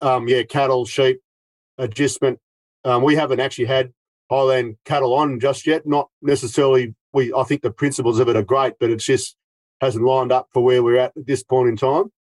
[0.00, 1.20] um, yeah, cattle, sheep,
[1.78, 2.40] adjustment.
[2.84, 3.92] Um, we haven't actually had
[4.30, 5.86] Highland cattle on just yet.
[5.86, 6.94] Not necessarily.
[7.12, 9.36] We I think the principles of it are great, but it's just
[9.80, 12.12] hasn't lined up for where we're at at this point in time.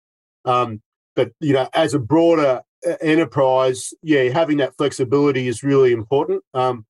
[0.45, 0.81] Um,
[1.15, 2.61] but you know, as a broader
[3.01, 6.43] enterprise, yeah, having that flexibility is really important.
[6.53, 6.85] Um,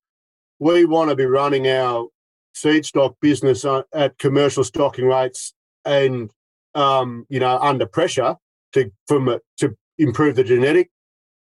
[0.60, 2.08] we want to be running our
[2.54, 5.54] seed stock business uh, at commercial stocking rates
[5.86, 6.32] and
[6.76, 8.36] um, you know under pressure
[8.74, 10.90] to from to improve the genetic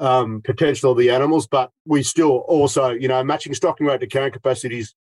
[0.00, 4.06] um, potential of the animals, but we still also, you know, matching stocking rate to
[4.06, 4.94] carrying capacity is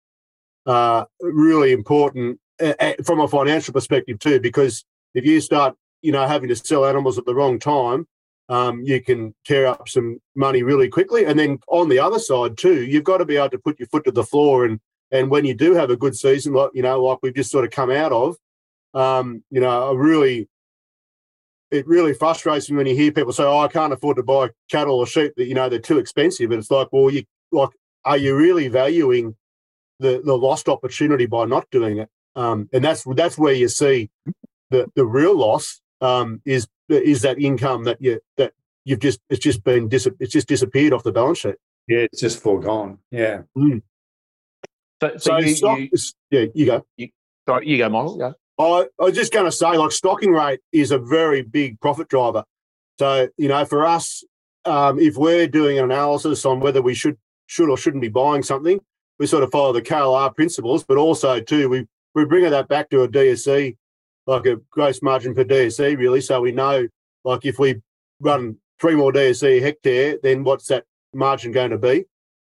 [0.66, 2.40] uh, really important
[3.04, 7.18] from a financial perspective too, because if you start, you know, having to sell animals
[7.18, 8.06] at the wrong time,
[8.48, 11.24] um, you can tear up some money really quickly.
[11.24, 13.88] And then on the other side too, you've got to be able to put your
[13.88, 14.80] foot to the floor and
[15.12, 17.64] and when you do have a good season, like you know, like we've just sort
[17.64, 18.36] of come out of,
[18.94, 20.48] um, you know, a really
[21.70, 24.50] it really frustrates me when you hear people say, "Oh, I can't afford to buy
[24.70, 27.70] cattle or sheep that you know they're too expensive." And it's like, well, you like,
[28.04, 29.36] are you really valuing
[30.00, 32.08] the the lost opportunity by not doing it?
[32.34, 34.10] Um, and that's that's where you see
[34.70, 38.52] the the real loss um, is is that income that you that
[38.84, 41.56] you've just it's just been dis- it's just disappeared off the balance sheet.
[41.88, 42.98] Yeah, it's just foregone.
[43.10, 43.42] Yeah.
[43.56, 43.82] Mm.
[45.00, 45.90] So, so, so you, stock, you,
[46.30, 46.86] yeah, you go.
[46.96, 47.08] You,
[47.46, 48.16] sorry, you go, Michael.
[48.18, 48.32] Yeah.
[48.58, 52.08] I, I was just going to say, like, stocking rate is a very big profit
[52.08, 52.44] driver.
[52.98, 54.24] So, you know, for us,
[54.64, 58.42] um, if we're doing an analysis on whether we should should or shouldn't be buying
[58.42, 58.80] something,
[59.18, 62.90] we sort of follow the KLR principles, but also too we we bring that back
[62.90, 63.76] to a DSE,
[64.26, 66.20] like a gross margin per DSE, really.
[66.20, 66.88] So we know,
[67.24, 67.80] like, if we
[68.20, 70.84] run three more DSE a hectare, then what's that
[71.14, 72.04] margin going to be,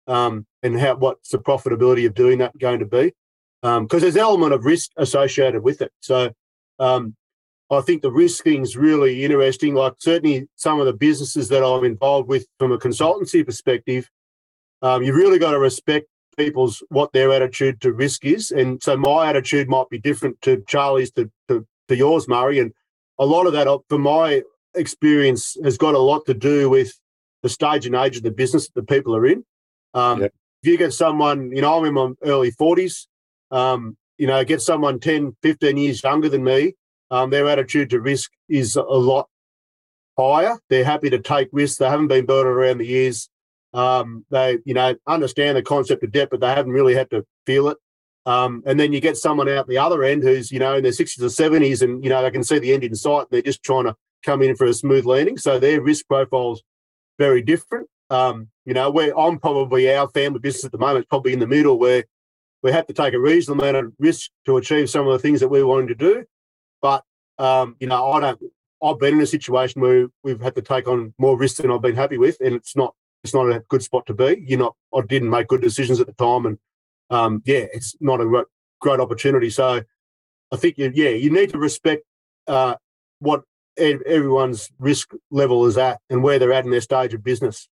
[0.08, 3.13] um, and how what's the profitability of doing that going to be?
[3.62, 5.92] because um, there's an element of risk associated with it.
[6.00, 6.32] So
[6.80, 7.15] um,
[7.70, 9.76] I think the risk thing's really interesting.
[9.76, 14.10] Like certainly some of the businesses that I'm involved with from a consultancy perspective,
[14.82, 16.08] um, you've really got to respect
[16.39, 18.52] people's what their attitude to risk is.
[18.52, 22.60] And so my attitude might be different to Charlie's to, to, to yours, Murray.
[22.60, 22.73] And
[23.19, 24.43] a lot of that, for my
[24.75, 26.93] experience, has got a lot to do with
[27.43, 29.45] the stage and age of the business that the people are in.
[29.95, 30.21] Um,
[30.63, 33.08] If you get someone, you know, I'm in my early 40s,
[33.52, 36.75] um, you know, get someone 10, 15 years younger than me,
[37.12, 39.28] um, their attitude to risk is a lot
[40.19, 40.58] higher.
[40.69, 41.80] They're happy to take risks.
[41.80, 43.30] They haven't been burnt around the years.
[43.74, 47.26] Um, they, you know, understand the concept of debt, but they haven't really had to
[47.46, 47.78] feel it.
[48.26, 50.92] Um, and then you get someone out the other end who's, you know, in their
[50.92, 53.42] 60s or 70s and, you know, they can see the end in sight and they're
[53.42, 55.38] just trying to come in for a smooth landing.
[55.38, 56.62] So their risk profile's
[57.18, 57.88] very different.
[58.10, 61.48] Um, you know, where I'm probably our family business at the moment, probably in the
[61.48, 62.06] middle where
[62.62, 65.40] we have to take a reasonable amount of risk to achieve some of the things
[65.40, 66.26] that we wanted to do.
[66.82, 67.04] But
[67.38, 68.42] um, you know, I don't.
[68.82, 71.82] I've been in a situation where we've had to take on more risk than I've
[71.82, 74.44] been happy with, and it's not it's not a good spot to be.
[74.48, 74.76] You're not.
[74.96, 76.58] I didn't make good decisions at the time, and
[77.10, 78.46] um, yeah, it's not a
[78.80, 79.50] great opportunity.
[79.50, 79.82] So
[80.52, 82.04] I think you, yeah, you need to respect
[82.48, 82.76] uh,
[83.20, 83.44] what
[83.78, 87.68] everyone's risk level is at and where they're at in their stage of business.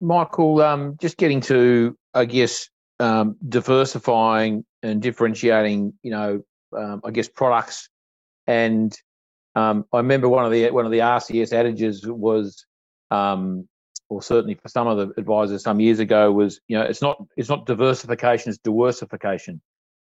[0.00, 6.42] Michael, um, just getting to, I guess, um, diversifying and differentiating, you know,
[6.76, 7.88] um, I guess products.
[8.46, 8.96] And
[9.54, 12.66] um, I remember one of the one of the RCS adages was,
[13.12, 13.68] um,
[14.08, 17.22] or certainly for some of the advisors some years ago, was you know, it's not
[17.36, 19.60] it's not diversification, it's diversification.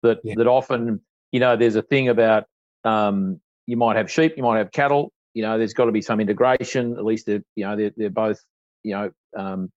[0.02, 0.36] That yeah.
[0.38, 2.46] that often, you know, there's a thing about
[2.84, 5.12] um, you might have sheep, you might have cattle.
[5.34, 6.94] You know, there's got to be some integration.
[6.98, 8.40] At least they're you know they're, they're both
[8.84, 9.72] you know um,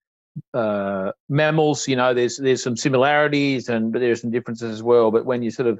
[0.53, 1.87] uh, mammals.
[1.87, 5.11] You know, there's there's some similarities and but there's some differences as well.
[5.11, 5.79] But when you sort of,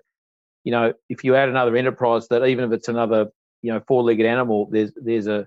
[0.64, 3.28] you know, if you add another enterprise, that even if it's another
[3.62, 5.46] you know four-legged animal, there's there's a, a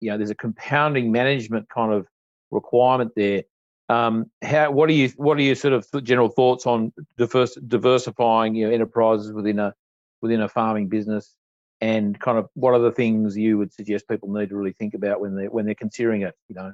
[0.00, 2.06] you know there's a compounding management kind of
[2.50, 3.42] requirement there.
[3.88, 8.54] Um, how what are you what are your sort of general thoughts on diverse, diversifying
[8.54, 9.74] your know, enterprises within a
[10.20, 11.34] within a farming business?
[11.80, 14.94] and kind of what are the things you would suggest people need to really think
[14.94, 16.72] about when they when they're considering it you know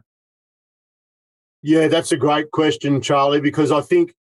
[1.63, 4.15] yeah that's a great question charlie because i think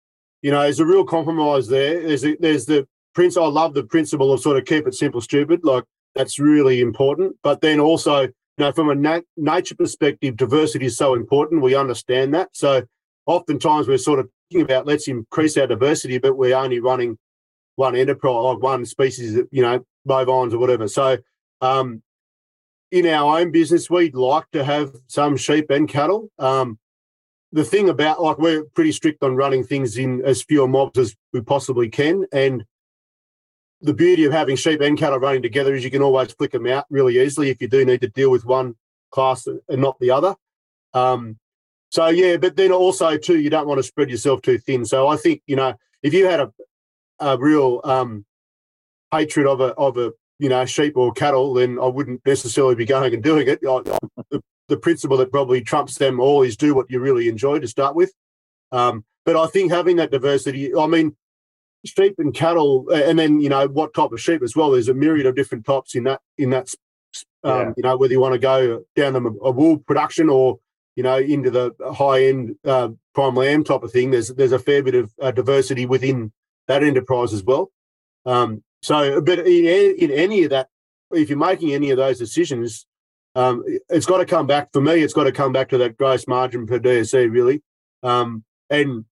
[0.44, 3.82] you know there's a real compromise there there's a, there's the Prince, I love the
[3.82, 5.62] principle of sort of keep it simple, stupid.
[5.64, 7.36] Like that's really important.
[7.42, 8.28] But then also,
[8.66, 11.62] know, from a nat- nature perspective, diversity is so important.
[11.62, 12.50] We understand that.
[12.54, 12.84] So
[13.26, 17.18] oftentimes we're sort of thinking about let's increase our diversity, but we're only running
[17.76, 20.88] one enterprise, like one species, you know, bovines or whatever.
[20.88, 21.18] So
[21.62, 22.02] um,
[22.92, 26.30] in our own business, we'd like to have some sheep and cattle.
[26.40, 26.80] Um,
[27.52, 31.16] the thing about like we're pretty strict on running things in as few mobs as
[31.34, 32.66] we possibly can, and
[33.82, 36.68] the beauty of having sheep and cattle running together is you can always flick them
[36.68, 38.76] out really easily if you do need to deal with one
[39.12, 40.36] class and not the other.
[40.94, 41.38] Um,
[41.90, 44.86] so yeah, but then also too, you don't want to spread yourself too thin.
[44.86, 46.52] So I think you know if you had a
[47.20, 48.26] a real um,
[49.12, 52.86] hatred of a of a you know sheep or cattle, then I wouldn't necessarily be
[52.86, 53.62] going and doing it.
[53.62, 57.68] the, the principle that probably trumps them all is do what you really enjoy to
[57.68, 58.12] start with.
[58.72, 61.16] Um, but I think having that diversity, I mean,
[61.88, 64.72] sheep and cattle, and then you know what type of sheep as well.
[64.72, 66.74] There's a myriad of different types in that in that.
[67.44, 67.74] Um, yeah.
[67.78, 70.60] You know whether you want to go down the a wool production or
[70.96, 74.12] you know into the high end uh, prime lamb type of thing.
[74.12, 76.32] There's there's a fair bit of uh, diversity within
[76.68, 77.72] that enterprise as well.
[78.26, 80.68] Um, so, but in, in any of that,
[81.12, 82.86] if you're making any of those decisions,
[83.36, 85.02] um, it's got to come back for me.
[85.02, 87.62] It's got to come back to that gross margin per DSE, really.
[88.04, 89.06] Um, and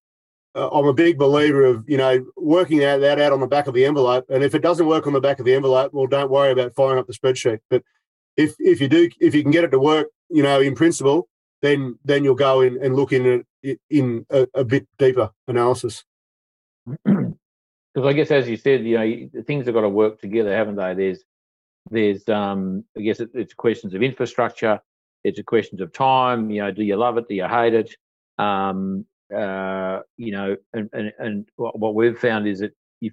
[0.56, 3.74] I'm a big believer of you know working out that out on the back of
[3.74, 4.24] the envelope.
[4.28, 6.74] And if it doesn't work on the back of the envelope, well, don't worry about
[6.74, 7.60] firing up the spreadsheet.
[7.68, 7.82] But
[8.36, 11.28] if if you do, if you can get it to work, you know, in principle,
[11.62, 16.04] then then you'll go in and look in it in a, a bit deeper analysis.
[17.04, 20.76] because I guess as you said, you know, things have got to work together, haven't
[20.76, 20.94] they?
[20.94, 21.24] There's
[21.90, 24.80] there's um, I guess it, it's questions of infrastructure,
[25.24, 26.50] it's a questions of time.
[26.50, 27.26] You know, do you love it?
[27.28, 27.96] Do you hate it?
[28.38, 33.12] Um, uh, you know, and and, and what we've found is that if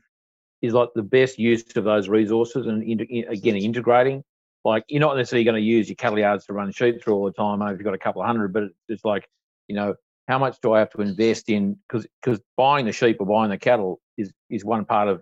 [0.61, 4.23] is like the best use of those resources and in, again integrating.
[4.65, 7.25] Like you're not necessarily going to use your cattle yards to run sheep through all
[7.25, 7.61] the time.
[7.61, 9.27] If you've got a couple of hundred, but it's like
[9.67, 9.95] you know
[10.27, 11.77] how much do I have to invest in?
[11.87, 15.21] Because because buying the sheep or buying the cattle is is one part of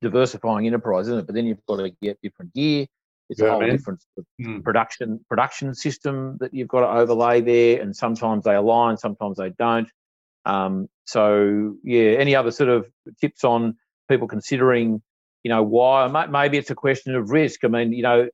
[0.00, 1.26] diversifying enterprise, isn't it?
[1.26, 2.86] But then you've got to get different gear.
[3.28, 3.70] It's yeah, a whole man.
[3.70, 4.04] different
[4.40, 4.62] mm.
[4.64, 9.50] production production system that you've got to overlay there, and sometimes they align, sometimes they
[9.58, 9.88] don't.
[10.44, 12.86] Um, so yeah, any other sort of
[13.20, 13.76] tips on
[14.08, 15.02] people considering,
[15.42, 16.08] you know, why?
[16.26, 17.64] Maybe it's a question of risk.
[17.64, 18.28] I mean, you know,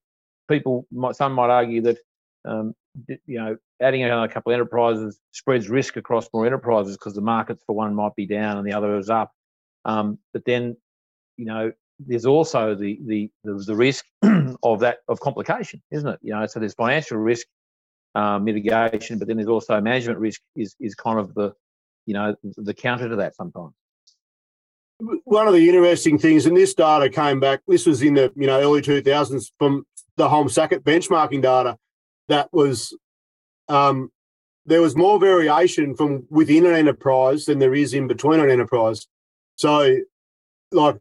[0.49, 1.99] people might some might argue that
[2.45, 2.75] um,
[3.07, 7.63] you know, adding a couple of enterprises spreads risk across more enterprises because the markets
[7.67, 9.33] for one might be down and the other is up.
[9.85, 10.77] Um, but then,
[11.37, 14.05] you know, there's also the the the, the risk
[14.63, 16.19] of that of complication, isn't it?
[16.23, 17.47] You know, so there's financial risk
[18.15, 21.53] uh, mitigation, but then there's also management risk is is kind of the
[22.09, 23.75] you know the counter to that sometimes.
[25.25, 27.61] One of the interesting things, and this data came back.
[27.69, 31.77] This was in the you know early 2000s from the Holmes Sackett benchmarking data
[32.29, 32.97] that was
[33.69, 34.11] um,
[34.65, 39.07] there was more variation from within an enterprise than there is in between an enterprise.
[39.57, 39.99] So,
[40.73, 40.97] like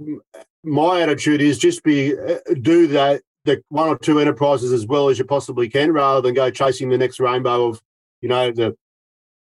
[0.63, 5.07] my attitude is just be uh, do that the one or two enterprises as well
[5.07, 7.81] as you possibly can, rather than go chasing the next rainbow of
[8.19, 8.75] you know the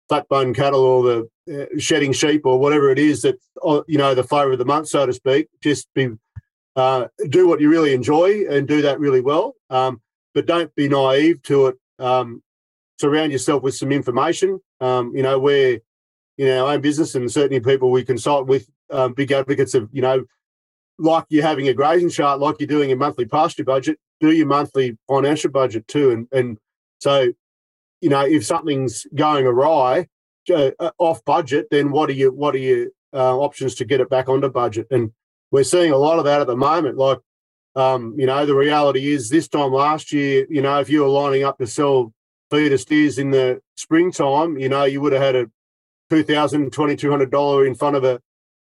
[0.10, 3.98] flat bone cattle or the uh, shedding sheep or whatever it is that uh, you
[3.98, 5.48] know the flavour of the month, so to speak.
[5.62, 6.10] Just be
[6.76, 9.56] uh, do what you really enjoy and do that really well.
[9.70, 10.02] Um,
[10.34, 11.76] but don't be naive to it.
[12.00, 12.44] Um,
[13.00, 14.60] surround yourself with some information.
[14.82, 15.80] Um, you know, we're
[16.38, 20.02] in our own business and certainly people we consult with, um, big advocates of, you
[20.02, 20.26] know,
[20.98, 24.48] like you're having a grazing chart, like you're doing a monthly pasture budget, do your
[24.48, 26.12] monthly financial budget too.
[26.12, 26.58] And and
[27.00, 27.32] so,
[28.02, 30.08] you know, if something's going awry,
[30.50, 34.10] uh, off budget, then what are you what are your uh, options to get it
[34.10, 34.88] back onto budget?
[34.92, 35.12] And
[35.52, 36.98] we're seeing a lot of that at the moment.
[36.98, 37.20] Like
[37.76, 41.10] um, you know, the reality is this time last year, you know, if you were
[41.10, 42.14] lining up to sell
[42.50, 45.46] feeder steers in the springtime, you know, you would have had a
[46.12, 48.22] $2,000, $2,200 in front of a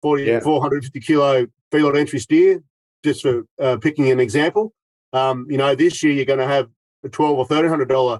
[0.02, 0.40] 40, yeah.
[0.42, 2.62] 450 kilo feeder entry steer,
[3.04, 4.74] just for uh, picking an example.
[5.14, 6.70] Um, you know, this year you're going to have
[7.04, 8.20] a 12 or $1,300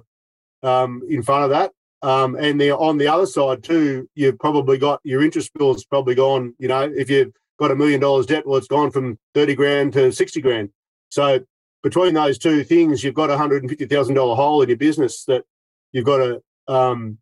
[0.62, 1.72] um, in front of that.
[2.02, 5.84] Um, and the, on the other side too, you've probably got your interest bill bill's
[5.84, 8.46] probably gone, you know, if you've got a million dollars debt.
[8.46, 10.70] Well, it's gone from 30 grand to 60 grand.
[11.10, 11.40] So
[11.82, 15.44] between those two things, you've got a $150,000 hole in your business that
[15.92, 16.42] you've got to
[16.72, 17.18] um,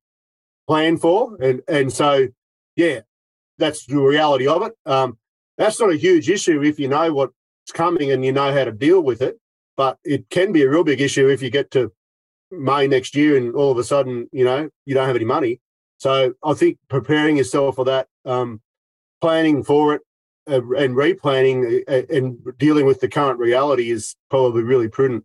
[0.69, 1.37] plan for.
[1.43, 2.29] And, and so,
[2.77, 3.01] yeah,
[3.59, 4.73] that's the reality of it.
[4.87, 5.19] Um,
[5.57, 7.33] that's not a huge issue if you know what's
[7.75, 9.39] coming and you know how to deal with it.
[9.77, 11.93] But it can be a real big issue if you get to
[12.51, 15.61] May next year and all of a sudden, you know, you don't have any money.
[15.99, 18.61] So I think preparing yourself for that, um,
[19.21, 20.03] planning for it,
[20.49, 25.25] uh, and replanning uh, and dealing with the current reality is probably really prudent.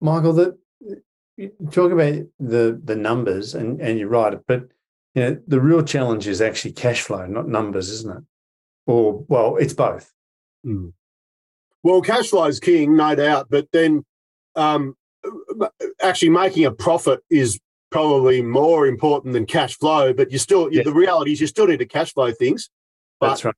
[0.00, 0.58] Michael, the
[1.36, 4.68] you talk about the the numbers, and and you're right, but
[5.14, 8.24] you know the real challenge is actually cash flow, not numbers, isn't it?
[8.86, 10.12] Or well, it's both.
[10.66, 10.92] Mm.
[11.82, 14.04] Well, cash flow is king, no doubt, but then
[14.56, 14.96] um,
[16.02, 17.58] actually making a profit is
[17.90, 20.12] probably more important than cash flow.
[20.12, 20.84] But you still, yes.
[20.84, 22.70] the reality is, you still need to cash flow things.
[23.20, 23.54] But, That's right.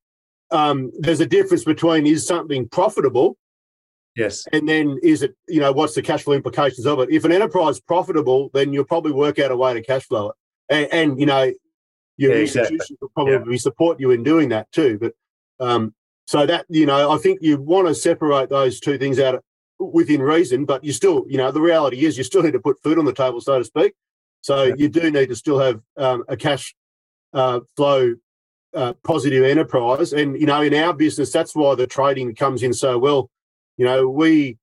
[0.51, 3.37] Um, there's a difference between is something profitable
[4.19, 4.49] Yes.
[4.53, 7.09] And then is it, you know, what's the cash flow implications of it?
[7.11, 10.31] If an enterprise is profitable, then you'll probably work out a way to cash flow
[10.31, 10.35] it.
[10.69, 11.53] And, and you know,
[12.17, 12.97] your yeah, institution exactly.
[13.01, 13.59] will probably yeah.
[13.59, 14.99] support you in doing that too.
[15.01, 15.13] But
[15.65, 15.95] um,
[16.27, 19.37] so that, you know, I think you want to separate those two things out
[19.79, 22.83] within reason, but you still, you know, the reality is you still need to put
[22.83, 23.95] food on the table, so to speak.
[24.41, 24.75] So yeah.
[24.77, 26.75] you do need to still have um, a cash
[27.33, 28.15] uh, flow
[28.75, 30.13] uh, positive enterprise.
[30.13, 33.31] And, you know, in our business, that's why the trading comes in so well
[33.79, 34.59] you know, we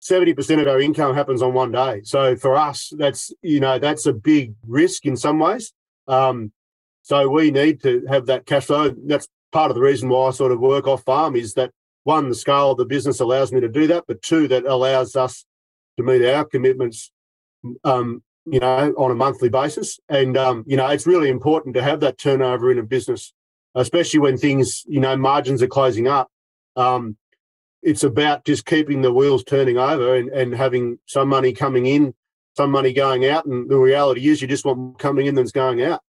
[0.00, 2.02] 70% of our income happens on one day.
[2.04, 5.72] So for us, that's, you know, that's a big risk in some ways.
[6.06, 6.52] Um,
[7.02, 8.94] so we need to have that cash flow.
[9.06, 11.72] That's part of the reason why I sort of work off farm is that
[12.04, 15.16] one, the scale of the business allows me to do that, but two, that allows
[15.16, 15.44] us
[15.96, 17.10] to meet our commitments,
[17.82, 19.98] um, you know, on a monthly basis.
[20.08, 23.32] And, um, you know, it's really important to have that turnover in a business,
[23.74, 26.30] especially when things, you know, margins are closing up.
[26.76, 27.16] Um,
[27.82, 32.14] it's about just keeping the wheels turning over and, and having some money coming in,
[32.56, 33.46] some money going out.
[33.46, 36.00] And the reality is you just want coming in than's going out.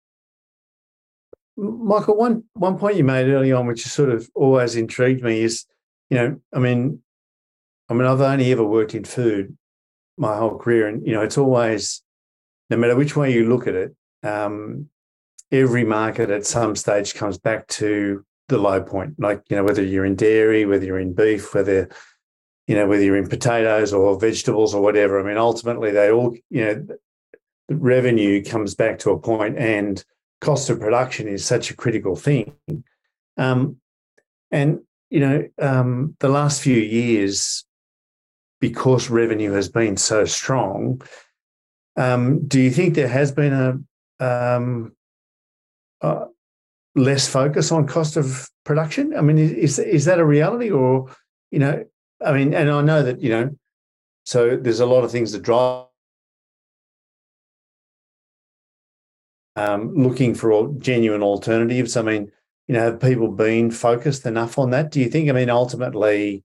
[1.57, 5.67] Michael, one one point you made early on, which sort of always intrigued me, is
[6.11, 7.03] you know, I mean,
[7.89, 9.57] I mean, I've only ever worked in food
[10.17, 12.03] my whole career, and you know, it's always,
[12.71, 14.89] no matter which way you look at it, um,
[15.51, 19.15] every market at some stage comes back to the low point.
[19.19, 21.89] Like, you know, whether you're in dairy, whether you're in beef, whether,
[22.67, 25.21] you know, whether you're in potatoes or vegetables or whatever.
[25.21, 26.87] I mean, ultimately they all, you know,
[27.69, 30.05] the revenue comes back to a point and
[30.41, 32.55] cost of production is such a critical thing.
[33.37, 33.77] Um,
[34.51, 34.81] and,
[35.15, 37.65] you know, um, the last few years,
[38.61, 41.01] because revenue has been so strong,
[41.97, 44.93] um, do you think there has been a, um,
[46.01, 46.25] uh,
[46.97, 49.17] less focus on cost of production?
[49.17, 51.15] I mean, is is that a reality, or
[51.53, 51.85] you know,
[52.21, 53.57] I mean, and I know that you know,
[54.25, 55.87] so there's a lot of things that drive.
[59.55, 61.97] Um, looking for genuine alternatives.
[61.97, 62.33] I mean,
[62.69, 64.91] you know, have people been focused enough on that?
[64.91, 65.29] Do you think?
[65.29, 66.45] I mean, ultimately,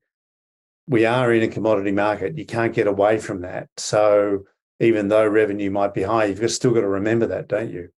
[0.88, 2.38] we are in a commodity market.
[2.38, 3.70] You can't get away from that.
[3.78, 4.46] So
[4.80, 7.90] even though revenue might be high, you've still got to remember that, don't you?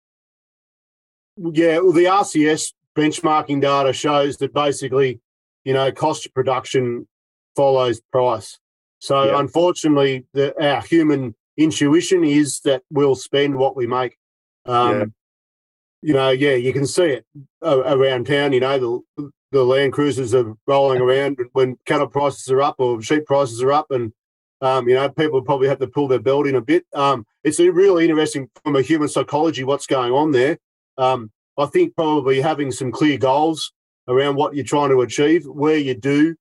[1.53, 5.21] yeah, well, the RCS benchmarking data shows that basically,
[5.64, 7.07] you know, cost of production
[7.57, 8.59] follows price.
[8.99, 9.41] So yeah.
[9.41, 14.16] unfortunately, the, our human intuition is that we'll spend what we make.
[14.66, 15.05] Um, yeah.
[16.03, 17.27] You know, yeah, you can see it
[17.63, 18.53] around town.
[18.53, 23.03] You know, the the Land Cruisers are rolling around when cattle prices are up or
[23.03, 24.13] sheep prices are up, and
[24.61, 26.85] um, you know, people probably have to pull their belt in a bit.
[26.95, 30.59] Um, it's really interesting from a human psychology what's going on there.
[30.99, 33.73] Um, I think probably having some clear goals
[34.09, 36.35] around what you're trying to achieve, where you do,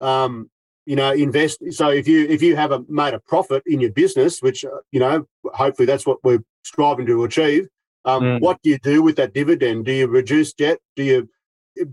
[0.00, 0.50] um,
[0.86, 1.62] you know, invest.
[1.72, 4.70] So if you if you have a, made a profit in your business, which uh,
[4.90, 7.68] you know, hopefully that's what we're striving to achieve.
[8.04, 8.40] Um, mm.
[8.40, 9.84] What do you do with that dividend?
[9.84, 10.78] Do you reduce debt?
[10.96, 11.28] Do you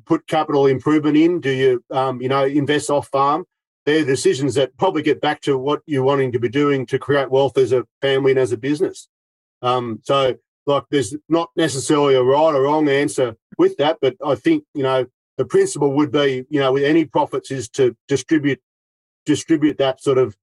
[0.05, 1.39] put capital improvement in?
[1.39, 3.45] Do you, um, you know, invest off farm?
[3.85, 7.31] They're decisions that probably get back to what you're wanting to be doing to create
[7.31, 9.07] wealth as a family and as a business.
[9.61, 10.35] Um, so
[10.65, 14.83] like there's not necessarily a right or wrong answer with that, but I think you
[14.83, 15.05] know
[15.37, 18.61] the principle would be you know with any profits is to distribute
[19.25, 20.35] distribute that sort of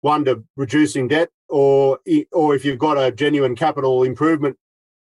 [0.00, 1.98] one to reducing debt, or
[2.32, 4.56] or if you've got a genuine capital improvement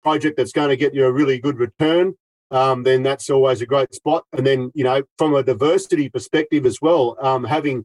[0.03, 2.15] project that's going to get you a really good return,
[2.51, 4.25] um, then that's always a great spot.
[4.33, 7.85] And then you know from a diversity perspective as well, um, having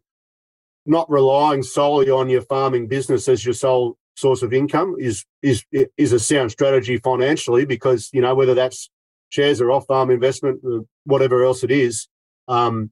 [0.85, 5.63] not relying solely on your farming business as your sole source of income is is
[5.97, 8.89] is a sound strategy financially because you know whether that's
[9.29, 12.07] shares or off farm investment, or whatever else it is.
[12.47, 12.91] Um,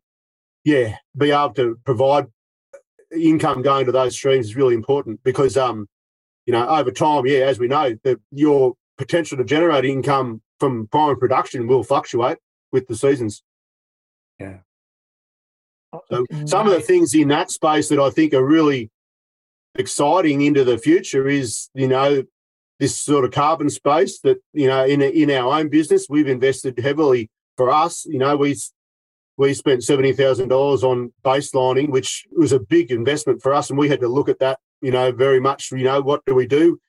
[0.63, 2.25] yeah, be able to provide
[3.15, 5.87] income going to those streams is really important because um,
[6.45, 10.87] you know over time, yeah, as we know, the, your potential to generate income from
[10.87, 12.37] primary production will fluctuate
[12.71, 13.43] with the seasons.
[14.39, 14.59] Yeah.
[16.09, 18.91] So some of the things in that space that I think are really
[19.75, 22.23] exciting into the future is you know
[22.79, 26.77] this sort of carbon space that you know in in our own business we've invested
[26.79, 28.55] heavily for us, you know, we
[29.37, 33.79] we spent seventy thousand dollars on baselining, which was a big investment for us, and
[33.79, 35.71] we had to look at that, you know, very much.
[35.71, 36.79] You know, what do we do?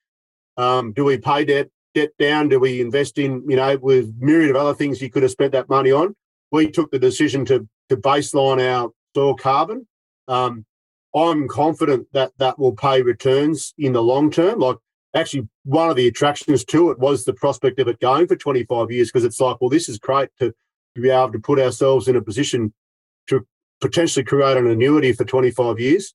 [0.56, 2.48] Um, do we pay debt debt down?
[2.50, 5.52] Do we invest in, you know, with myriad of other things you could have spent
[5.52, 6.14] that money on?
[6.52, 9.88] We took the decision to to baseline our soil carbon.
[10.28, 10.66] Um,
[11.14, 14.58] I'm confident that that will pay returns in the long term.
[14.58, 14.76] Like
[15.14, 18.90] actually, one of the attractions to it was the prospect of it going for 25
[18.90, 20.52] years because it's like, well, this is great to,
[20.94, 22.74] to be able to put ourselves in a position
[23.28, 23.46] to
[23.80, 26.14] potentially create an annuity for 25 years.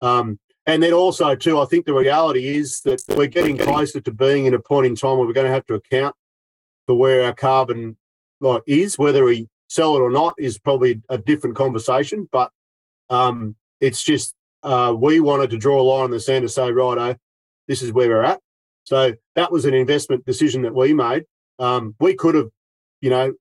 [0.00, 4.10] Um, and then also, too, I think the reality is that we're getting closer to
[4.10, 6.14] being in a point in time where we're going to have to account
[6.86, 7.96] for where our carbon
[8.40, 12.28] like is, whether we sell it or not is probably a different conversation.
[12.32, 12.50] But
[13.10, 16.72] um, it's just uh, we wanted to draw a line in the sand to say,
[16.72, 17.16] righto,
[17.68, 18.40] this is where we're at.
[18.84, 21.24] So that was an investment decision that we made.
[21.58, 22.48] Um, we could have,
[23.00, 23.34] you know,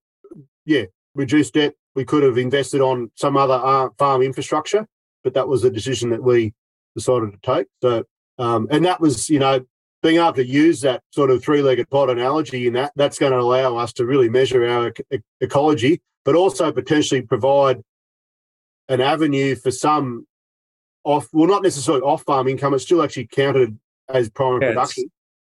[0.66, 1.74] yeah, reduced debt.
[1.96, 4.88] We could have invested on some other uh, farm infrastructure,
[5.24, 6.54] but that was a decision that we
[6.96, 7.68] decided to take.
[7.82, 8.04] So,
[8.38, 9.66] um, and that was, you know,
[10.02, 13.40] being able to use that sort of three-legged pot analogy in that, that's going to
[13.40, 17.82] allow us to really measure our ec- ecology, but also potentially provide
[18.88, 20.28] an avenue for some
[21.04, 22.74] off, well, not necessarily off-farm income.
[22.74, 23.80] It's still actually counted
[24.10, 25.06] as primary production.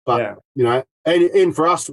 [0.04, 0.34] But yeah.
[0.54, 1.90] you know, and and for us,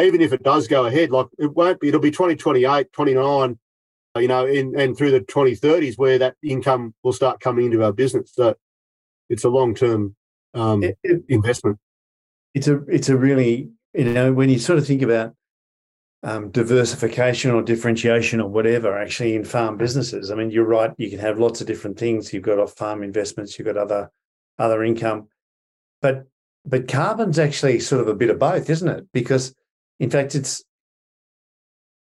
[0.00, 1.88] even if it does go ahead, like it won't be.
[1.88, 3.58] It'll be 2028, 29,
[4.18, 7.92] you know, in and through the 2030s where that income will start coming into our
[7.92, 8.32] business.
[8.34, 8.56] So
[9.28, 10.14] it's a long-term
[10.54, 11.78] um, it, it, investment.
[12.54, 15.34] It's a it's a really you know when you sort of think about
[16.22, 20.30] um, diversification or differentiation or whatever actually in farm businesses.
[20.30, 20.92] I mean, you're right.
[20.98, 22.32] You can have lots of different things.
[22.32, 23.58] You've got off farm investments.
[23.58, 24.10] You've got other
[24.58, 25.28] other income,
[26.00, 26.26] but
[26.64, 29.06] but carbon's actually sort of a bit of both, isn't it?
[29.12, 29.54] Because
[30.00, 30.64] in fact, it's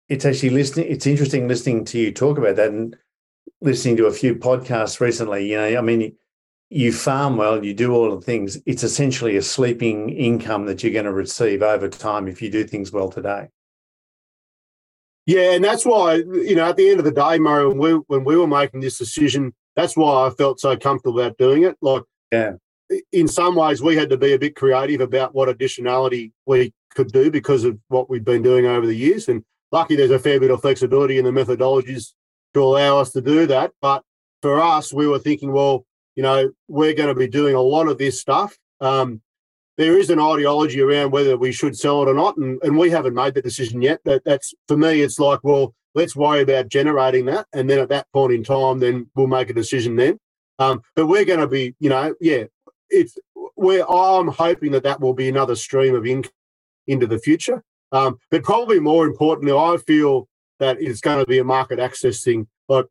[0.09, 0.87] it's actually listening.
[0.89, 2.97] It's interesting listening to you talk about that and
[3.61, 5.51] listening to a few podcasts recently.
[5.51, 6.17] You know, I mean,
[6.71, 8.59] you farm well, you do all the things.
[8.67, 12.65] It's essentially a sleeping income that you're going to receive over time if you do
[12.65, 13.49] things well today.
[15.27, 17.93] Yeah, and that's why you know at the end of the day, Murray, when we
[18.09, 21.77] when we were making this decision, that's why I felt so comfortable about doing it.
[21.81, 22.53] Like, yeah,
[23.13, 27.11] in some ways, we had to be a bit creative about what additionality we could
[27.13, 29.29] do because of what we've been doing over the years.
[29.29, 32.13] And lucky, there's a fair bit of flexibility in the methodologies
[32.53, 33.73] to allow us to do that.
[33.81, 34.03] But
[34.43, 35.87] for us, we were thinking, well,
[36.17, 38.57] you know, we're going to be doing a lot of this stuff.
[38.81, 39.21] Um,
[39.77, 42.91] there is an ideology around whether we should sell it or not, and, and we
[42.91, 44.01] haven't made the decision yet.
[44.05, 47.89] That that's for me, it's like, well, let's worry about generating that, and then at
[47.89, 50.19] that point in time, then we'll make a decision then.
[50.59, 52.45] Um, but we're going to be, you know, yeah,
[52.89, 53.19] it's
[53.57, 56.33] where I'm hoping that that will be another stream of income
[56.87, 57.63] into the future.
[57.93, 60.29] Um, but probably more importantly, I feel
[60.61, 62.47] that it's going to be a market access thing.
[62.69, 62.87] Like,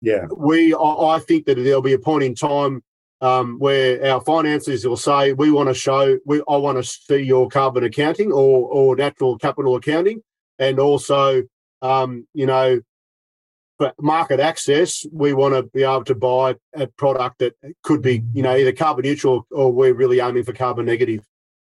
[0.00, 2.82] yeah, we, I, I think that there'll be a point in time
[3.20, 7.18] um, where our finances will say we want to show we I want to see
[7.18, 10.22] your carbon accounting or or natural capital accounting,
[10.58, 11.42] and also
[11.82, 12.80] um, you know
[13.78, 18.22] for market access, we want to be able to buy a product that could be
[18.32, 21.24] you know either carbon neutral or we're really aiming for carbon negative.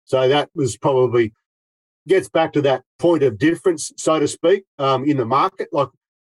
[0.06, 1.34] So that was probably
[2.08, 5.68] gets back to that point of difference, so to speak, um, in the market.
[5.72, 5.90] Like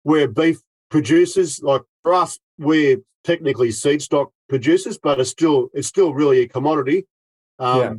[0.05, 0.61] we're beef
[0.91, 6.41] producers, like for us, we're technically seed stock producers, but it's still it's still really
[6.41, 7.07] a commodity.
[7.59, 7.93] Um, yeah.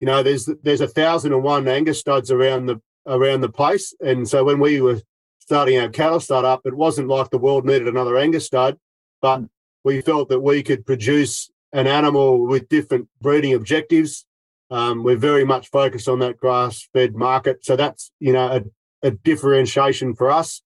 [0.00, 3.94] You know, there's there's a thousand and one Angus studs around the around the place,
[4.00, 5.00] and so when we were
[5.40, 8.78] starting our cattle startup, it wasn't like the world needed another Angus stud,
[9.20, 9.42] but
[9.84, 14.26] we felt that we could produce an animal with different breeding objectives.
[14.70, 18.62] Um, we're very much focused on that grass-fed market, so that's you know
[19.02, 20.62] a, a differentiation for us.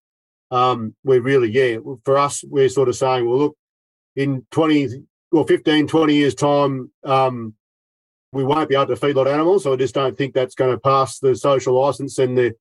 [0.50, 3.56] Um, we're really yeah for us we're sort of saying well look
[4.16, 7.54] in 20 or 15, 20 years time, um,
[8.32, 9.64] we won't be able to feedlot animals.
[9.64, 12.54] So I just don't think that's going to pass the social license and the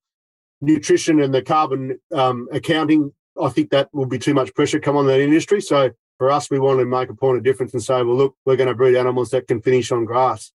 [0.60, 3.12] nutrition and the carbon um, accounting.
[3.40, 5.60] I think that will be too much pressure come on that industry.
[5.60, 8.36] So for us, we want to make a point of difference and say, well, look,
[8.44, 10.52] we're going to breed animals that can finish on grass.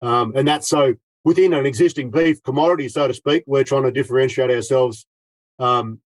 [0.00, 0.94] Um, and that's so
[1.24, 5.06] within an existing beef commodity, so to speak, we're trying to differentiate ourselves
[5.58, 6.00] um,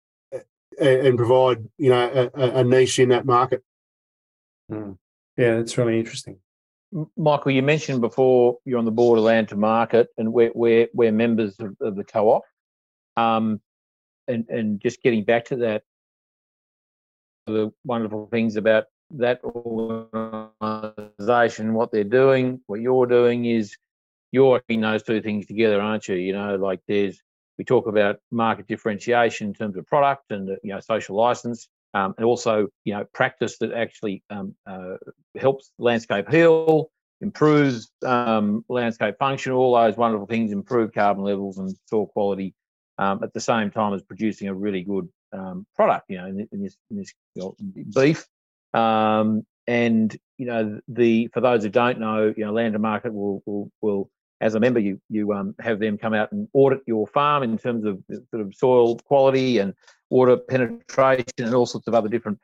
[0.80, 3.62] and provide, you know, a, a niche in that market.
[4.70, 4.96] Mm.
[5.36, 6.38] Yeah, it's really interesting.
[7.16, 10.88] Michael, you mentioned before you're on the board of Land to Market, and we're we're,
[10.92, 12.42] we're members of, of the co-op.
[13.16, 13.60] Um,
[14.28, 15.82] and and just getting back to that,
[17.46, 19.40] the wonderful things about that
[20.62, 23.76] organisation, what they're doing, what you're doing is
[24.30, 26.16] you're working those two things together, aren't you?
[26.16, 27.20] You know, like there's
[27.58, 32.14] we talk about market differentiation in terms of product and you know social license, um,
[32.16, 34.96] and also you know practice that actually um, uh,
[35.36, 36.90] helps landscape heal,
[37.20, 42.54] improves um, landscape function, all those wonderful things, improve carbon levels and soil quality,
[42.98, 46.06] um, at the same time as producing a really good um, product.
[46.08, 47.56] You know, in, in this, in this you know,
[47.94, 48.26] beef.
[48.74, 53.14] Um, and you know, the for those who don't know, you know, Land to Market
[53.14, 54.10] will will will
[54.42, 57.56] as a member, you you um, have them come out and audit your farm in
[57.56, 59.72] terms of sort of soil quality and
[60.10, 62.38] water penetration and all sorts of other different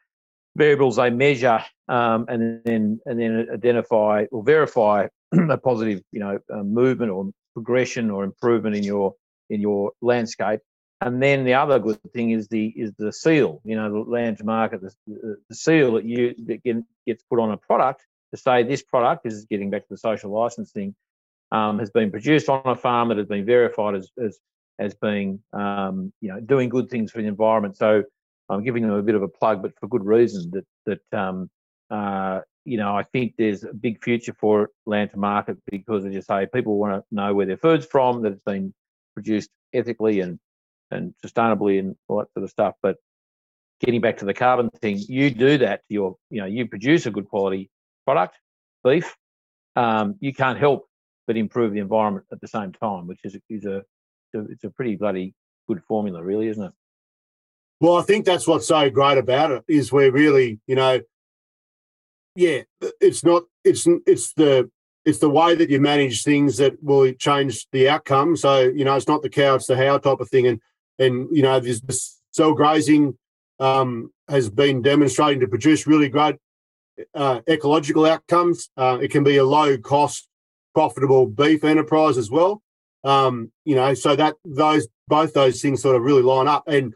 [0.56, 5.08] variables they measure, um, and then and then identify or verify
[5.50, 9.14] a positive, you know, uh, movement or progression or improvement in your
[9.50, 10.60] in your landscape.
[11.00, 14.38] And then the other good thing is the is the seal, you know, the land
[14.38, 16.62] to market, the, the seal that you that
[17.06, 20.30] gets put on a product to say this product is getting back to the social
[20.30, 20.94] licensing
[21.52, 24.38] um, has been produced on a farm that has been verified as as,
[24.78, 27.76] as being um, you know doing good things for the environment.
[27.76, 28.02] So
[28.48, 30.50] I'm giving them a bit of a plug, but for good reason.
[30.52, 30.66] That
[31.10, 31.50] that um,
[31.90, 36.14] uh, you know I think there's a big future for land to market because as
[36.14, 38.74] you say, people want to know where their food's from, that it's been
[39.14, 40.38] produced ethically and
[40.90, 42.74] and sustainably and all that sort of stuff.
[42.82, 42.96] But
[43.80, 47.06] getting back to the carbon thing, you do that to your, you know, you produce
[47.06, 47.70] a good quality
[48.04, 48.36] product,
[48.84, 49.16] beef.
[49.76, 50.88] Um, you can't help
[51.28, 53.84] but improve the environment at the same time, which is is a
[54.32, 55.34] it's a pretty bloody
[55.68, 56.72] good formula, really, isn't it?
[57.80, 61.00] Well, I think that's what's so great about it is we're really, you know,
[62.34, 62.62] yeah,
[63.00, 64.70] it's not it's it's the
[65.04, 68.34] it's the way that you manage things that will change the outcome.
[68.34, 70.46] So you know, it's not the cow, it's the how type of thing.
[70.46, 70.60] And
[70.98, 73.18] and you know, this, cell grazing
[73.60, 76.36] um, has been demonstrating to produce really great
[77.14, 78.70] uh, ecological outcomes.
[78.76, 80.28] Uh, it can be a low cost,
[80.78, 82.62] profitable beef enterprise as well.
[83.04, 86.64] Um, you know, so that those both those things sort of really line up.
[86.68, 86.94] And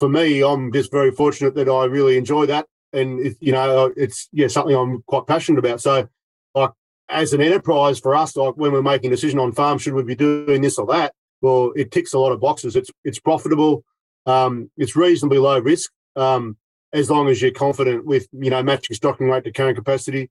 [0.00, 3.92] for me, I'm just very fortunate that I really enjoy that, and it, you know,
[3.96, 5.80] it's yeah something I'm quite passionate about.
[5.80, 6.08] So,
[6.54, 6.70] like
[7.08, 10.02] as an enterprise for us, like when we're making a decision on farm, should we
[10.02, 11.14] be doing this or that?
[11.40, 12.76] well, it ticks a lot of boxes.
[12.76, 13.84] It's it's profitable.
[14.26, 16.56] Um, it's reasonably low risk um,
[16.92, 20.30] as long as you're confident with you know matching stocking rate to current capacity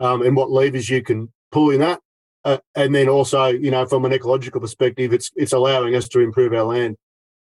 [0.00, 2.00] um, and what levers you can pull in that.
[2.44, 6.20] Uh, and then also, you know, from an ecological perspective, it's it's allowing us to
[6.20, 6.96] improve our land.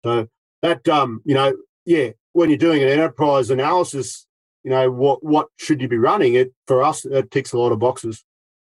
[0.03, 0.27] So
[0.61, 1.53] that um, you know,
[1.85, 4.25] yeah, when you're doing an enterprise analysis,
[4.63, 6.35] you know, what what should you be running?
[6.35, 8.23] It for us, it ticks a lot of boxes.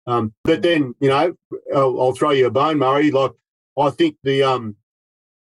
[0.07, 1.36] Um, but then, you know,
[1.76, 3.12] I'll, I'll, throw you a bone, Murray.
[3.12, 3.32] Like
[3.78, 4.76] I think the um,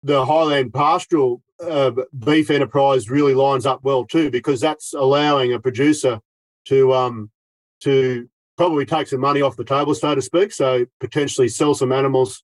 [0.03, 5.61] the Highland Pastoral uh, beef enterprise really lines up well too, because that's allowing a
[5.61, 6.21] producer
[6.67, 7.31] to um,
[7.81, 10.53] to probably take some money off the table, so to speak.
[10.53, 12.43] So potentially sell some animals,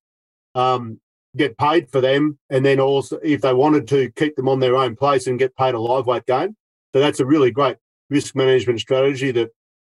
[0.55, 1.01] um,
[1.37, 4.77] get paid for them, and then also if they wanted to keep them on their
[4.77, 6.57] own place and get paid a live weight gain.
[6.95, 7.77] So that's a really great
[8.11, 9.51] risk management strategy that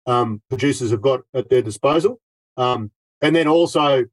[0.06, 2.20] um, producers have got at their disposal.
[2.58, 2.92] Um,
[3.22, 4.06] and then also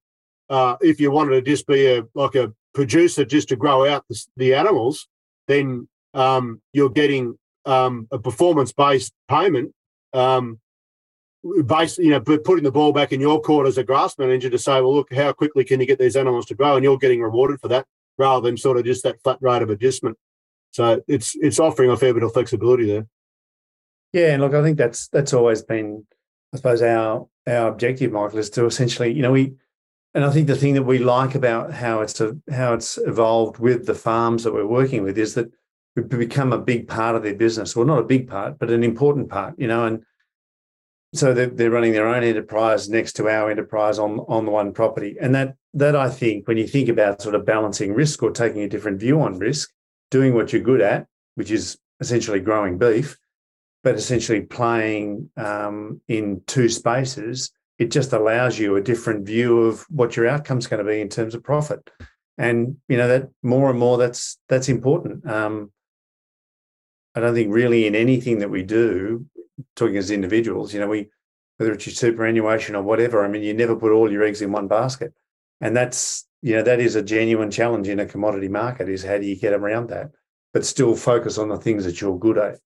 [0.49, 4.05] uh, if you wanted to just be a like a producer just to grow out
[4.09, 5.09] the, the animals,
[5.47, 9.73] then um, you're getting um, a performance based payment.
[10.13, 10.59] Um,
[11.67, 14.59] based, you know, putting the ball back in your court as a grass manager to
[14.59, 17.23] say, well, look, how quickly can you get these animals to grow, and you're getting
[17.23, 17.87] rewarded for that,
[18.19, 20.17] rather than sort of just that flat rate of adjustment.
[20.73, 23.07] So it's it's offering a fair bit of flexibility there.
[24.13, 26.07] Yeah, and look, I think that's that's always been,
[26.53, 29.55] I suppose, our our objective, Michael, is to essentially, you know, we
[30.15, 33.59] and I think the thing that we like about how it's a, how it's evolved
[33.59, 35.51] with the farms that we're working with is that
[35.95, 37.77] we've become a big part of their business.
[37.77, 39.87] Well, not a big part, but an important part, you know.
[39.87, 40.05] And
[41.13, 44.73] so they're, they're running their own enterprise next to our enterprise on on the one
[44.73, 45.17] property.
[45.21, 48.63] And that that I think when you think about sort of balancing risk or taking
[48.63, 49.71] a different view on risk,
[50.11, 53.19] doing what you're good at, which is essentially growing beef,
[53.83, 57.51] but essentially playing um, in two spaces
[57.81, 61.09] it just allows you a different view of what your outcome's going to be in
[61.09, 61.91] terms of profit.
[62.37, 65.29] And you know that more and more that's that's important.
[65.29, 65.73] Um,
[67.15, 69.27] I don't think really in anything that we do,
[69.77, 71.09] talking as individuals, you know, we
[71.61, 74.51] whether it's your superannuation or whatever, I mean, you never put all your eggs in
[74.51, 75.13] one basket.
[75.61, 79.19] And that's, you know, that is a genuine challenge in a commodity market is how
[79.19, 80.11] do you get around that,
[80.55, 82.61] but still focus on the things that you're good at,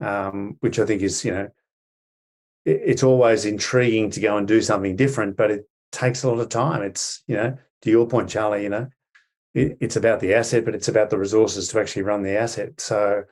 [0.00, 1.48] um, which I think is, you know,
[2.64, 6.48] it's always intriguing to go and do something different, but it takes a lot of
[6.48, 6.82] time.
[6.82, 8.88] It's, you know, to your point, Charlie, you know,
[9.52, 12.80] it, it's about the asset, but it's about the resources to actually run the asset.
[12.80, 13.24] So,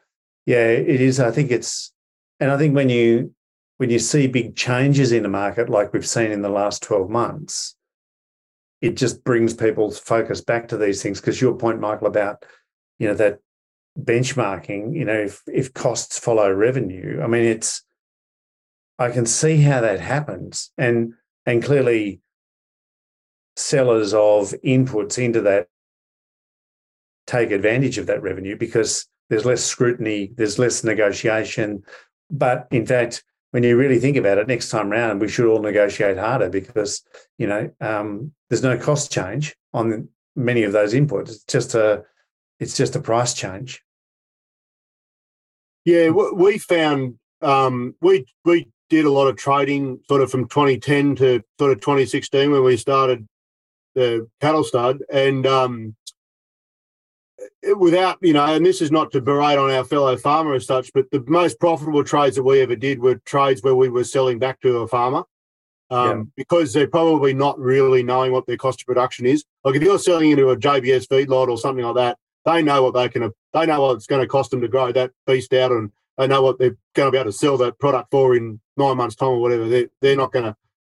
[0.48, 1.20] yeah, it is.
[1.20, 1.92] I think it's,
[2.40, 3.34] and I think when you,
[3.76, 7.10] when you see big changes in the market, like we've seen in the last 12
[7.10, 7.76] months,
[8.80, 11.20] it just brings people's focus back to these things.
[11.20, 12.46] Because your point, Michael, about
[12.98, 13.40] you know that
[14.00, 17.84] benchmarking, you know, if if costs follow revenue, I mean, it's
[18.98, 21.12] I can see how that happens, and
[21.44, 22.22] and clearly
[23.56, 25.66] sellers of inputs into that
[27.26, 31.82] take advantage of that revenue because there's less scrutiny, there's less negotiation.
[32.30, 35.62] But in fact, when you really think about it, next time round we should all
[35.62, 37.02] negotiate harder because
[37.38, 41.30] you know um, there's no cost change on many of those inputs.
[41.30, 42.04] It's just a
[42.60, 43.82] it's just a price change.
[45.84, 51.16] Yeah, we found um, we we did a lot of trading sort of from 2010
[51.16, 53.26] to sort of 2016 when we started
[53.94, 55.96] the cattle stud, and um,
[57.76, 60.92] without you know, and this is not to berate on our fellow farmer as such,
[60.92, 64.38] but the most profitable trades that we ever did were trades where we were selling
[64.38, 65.24] back to a farmer.
[65.90, 66.24] Um, yeah.
[66.36, 69.44] Because they're probably not really knowing what their cost of production is.
[69.64, 72.94] Like if you're selling into a JBS feedlot or something like that, they know what
[72.94, 73.30] they can.
[73.52, 76.26] They know what it's going to cost them to grow that beast out, and they
[76.26, 79.16] know what they're going to be able to sell that product for in nine months'
[79.16, 79.68] time or whatever.
[79.68, 80.56] They're they're not going to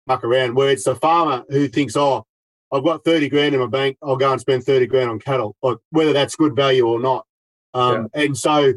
[0.07, 0.55] muck around.
[0.55, 2.27] Where it's the farmer who thinks, oh,
[2.73, 5.57] I've got 30 grand in my bank, I'll go and spend 30 grand on cattle,
[5.63, 7.27] like whether that's good value or not.
[7.75, 8.25] Um, yeah.
[8.25, 8.75] And so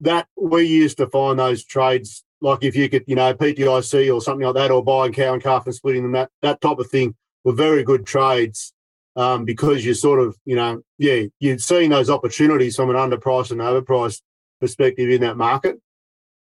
[0.00, 4.20] that we used to find those trades, like if you could, you know, PTIC or
[4.20, 6.88] something like that, or buying cow and calf and splitting them, that, that type of
[6.88, 7.14] thing
[7.44, 8.72] were very good trades
[9.16, 13.50] um, because you sort of, you know, yeah, you're seeing those opportunities from an underpriced
[13.50, 14.22] and overpriced
[14.60, 15.80] perspective in that market.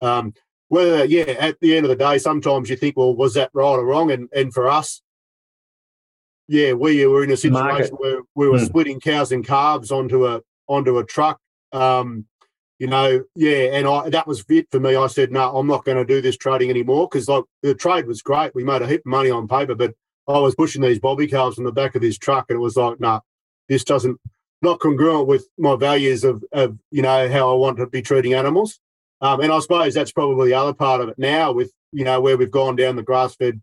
[0.02, 0.34] Um,
[0.70, 3.64] whether, yeah, at the end of the day, sometimes you think, well, was that right
[3.64, 4.12] or wrong?
[4.12, 5.02] And, and for us,
[6.48, 8.00] yeah, we were in a situation Market.
[8.00, 8.66] where we were mm.
[8.66, 11.40] splitting cows and calves onto a onto a truck.
[11.72, 12.26] Um,
[12.80, 14.96] you know, yeah, and I that was it for me.
[14.96, 18.08] I said, no, I'm not going to do this trading anymore because like the trade
[18.08, 18.54] was great.
[18.56, 19.94] We made a heap of money on paper, but
[20.28, 22.76] I was pushing these bobby calves in the back of this truck, and it was
[22.76, 23.20] like, no, nah,
[23.70, 24.20] this doesn't
[24.62, 28.34] not congruent with my values of of you know how I want to be treating
[28.34, 28.80] animals.
[29.22, 32.20] Um, and I suppose that's probably the other part of it now with you know
[32.20, 33.62] where we've gone down the grass fed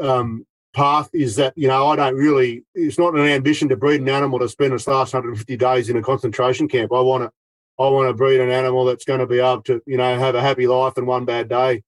[0.00, 0.46] um,
[0.76, 2.64] path is that you know I don't really.
[2.74, 5.96] It's not an ambition to breed an animal to spend its last 150 days in
[5.96, 6.92] a concentration camp.
[6.92, 7.32] I want to.
[7.78, 10.34] I want to breed an animal that's going to be able to you know have
[10.34, 11.82] a happy life and one bad day,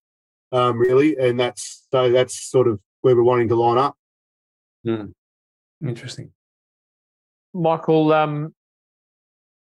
[0.51, 1.17] um, really.
[1.17, 3.95] And that's so that's sort of where we're wanting to line up.
[4.87, 5.13] Mm.
[5.87, 6.33] Interesting.
[7.55, 8.55] Michael, um,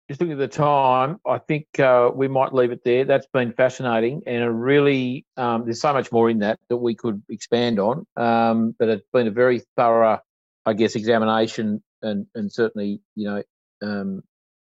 [0.08, 3.06] just looking at the time, I think uh, we might leave it there.
[3.06, 6.94] That's been fascinating, and a really um, there's so much more in that that we
[6.94, 8.06] could expand on.
[8.16, 10.20] Um, but it's been a very thorough,
[10.66, 13.44] I guess, examination, and and certainly you know
[13.82, 14.22] um,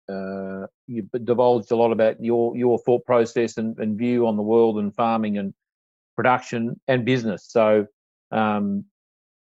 [0.08, 4.42] uh, you divulged a lot about your your thought process and, and view on the
[4.42, 5.54] world and farming and
[6.14, 7.46] production and business.
[7.48, 7.88] So
[8.30, 8.84] um,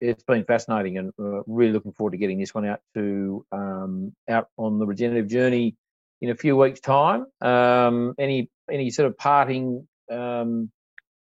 [0.02, 4.14] it's been fascinating and uh, really looking forward to getting this one out to um,
[4.28, 5.74] out on the regenerative journey
[6.20, 7.26] in a few weeks' time.
[7.40, 10.70] Um, any any sort of parting um,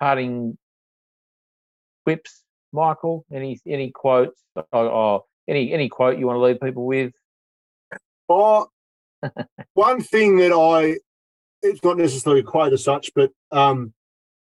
[0.01, 0.57] parting
[2.05, 3.25] quips, Michael?
[3.33, 4.41] Any any quotes
[4.73, 7.13] or, or any any quote you want to leave people with?
[8.29, 8.69] Oh,
[9.75, 10.99] one thing that I
[11.63, 13.95] it's not necessarily a quote as such, but um,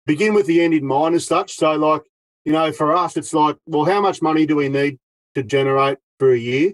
[0.07, 1.55] begin with the end in mind as such.
[1.55, 2.03] So, like
[2.45, 4.99] you know, for us, it's like, well, how much money do we need
[5.35, 6.73] to generate for a year?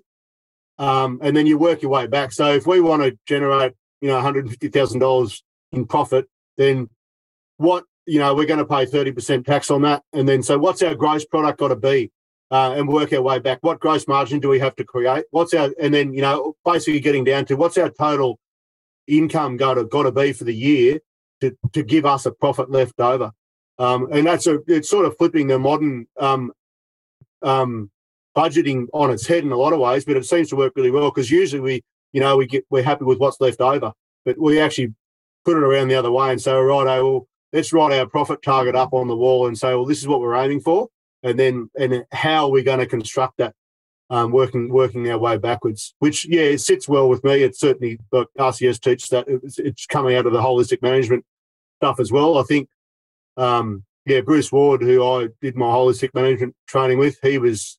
[0.79, 2.33] Um, and then you work your way back.
[2.33, 6.27] So if we want to generate, you know, one hundred fifty thousand dollars in profit,
[6.57, 6.89] then
[7.57, 10.59] what you know we're going to pay thirty percent tax on that, and then so
[10.59, 12.11] what's our gross product got to be,
[12.51, 13.59] uh, and work our way back.
[13.62, 15.24] What gross margin do we have to create?
[15.31, 18.39] What's our and then you know basically getting down to what's our total
[19.07, 21.01] income got to got to be for the year
[21.41, 23.33] to to give us a profit left over.
[23.79, 26.53] Um, and that's a it's sort of flipping the modern um,
[27.43, 27.91] um,
[28.37, 30.91] budgeting on its head in a lot of ways, but it seems to work really
[30.91, 31.82] well because usually we,
[32.12, 33.93] you know, we get we're happy with what's left over,
[34.24, 34.93] but we actually
[35.45, 38.43] put it around the other way and say, right, oh, well, let's write our profit
[38.43, 40.89] target up on the wall and say, well, this is what we're aiming for,
[41.22, 43.55] and then and how are we going to construct that,
[44.11, 45.95] um, working working our way backwards.
[45.99, 47.43] Which yeah, it sits well with me.
[47.43, 51.24] It's certainly like RCS teaches that it's, it's coming out of the holistic management
[51.80, 52.39] stuff as well.
[52.39, 52.68] I think.
[53.39, 57.76] Um, yeah, Bruce Ward, who I did my holistic management training with, he was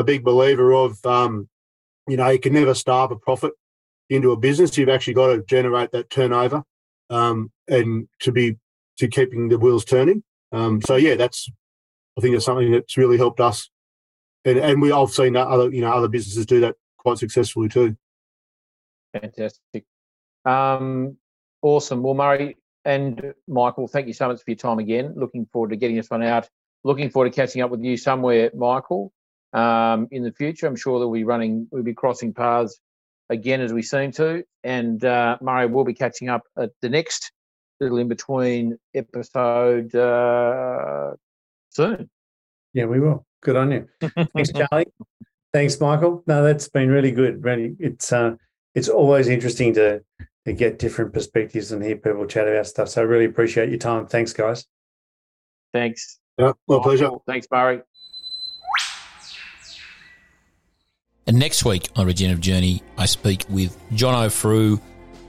[0.00, 1.48] a big believer of, um,
[2.08, 3.52] you know, you can never starve a profit
[4.08, 4.76] into a business.
[4.76, 6.64] You've actually got to generate that turnover
[7.10, 8.56] um, and to be
[8.98, 10.22] to keeping the wheels turning.
[10.52, 11.48] Um, so yeah, that's
[12.18, 13.70] I think it's something that's really helped us,
[14.44, 17.96] and and we I've seen other you know other businesses do that quite successfully too.
[19.12, 19.84] Fantastic,
[20.44, 21.16] um,
[21.62, 22.02] awesome.
[22.02, 25.14] Well, Murray and Michael, thank you so much for your time again.
[25.16, 26.48] Looking forward to getting this one out.
[26.82, 29.12] Looking forward to catching up with you somewhere, Michael.
[29.52, 30.66] Um, in the future.
[30.66, 32.78] I'm sure that we'll be running, we'll be crossing paths
[33.28, 34.44] again as we seem to.
[34.64, 37.32] And uh, Murray will be catching up at the next
[37.80, 41.12] little in between episode uh,
[41.70, 42.10] soon.
[42.74, 43.26] Yeah, we will.
[43.42, 43.88] Good on you.
[44.34, 44.86] Thanks, Charlie.
[45.52, 46.22] Thanks, Michael.
[46.26, 47.42] No, that's been really good.
[47.42, 48.36] Really, it's uh,
[48.74, 50.02] it's always interesting to
[50.44, 52.90] to get different perspectives and hear people chat about stuff.
[52.90, 54.06] So I really appreciate your time.
[54.06, 54.66] Thanks, guys.
[55.72, 56.18] Thanks.
[56.38, 57.10] Yeah, my pleasure.
[57.26, 57.82] Thanks, Murray.
[61.30, 64.80] And next week on Regenerative Journey, I speak with John O'Frew,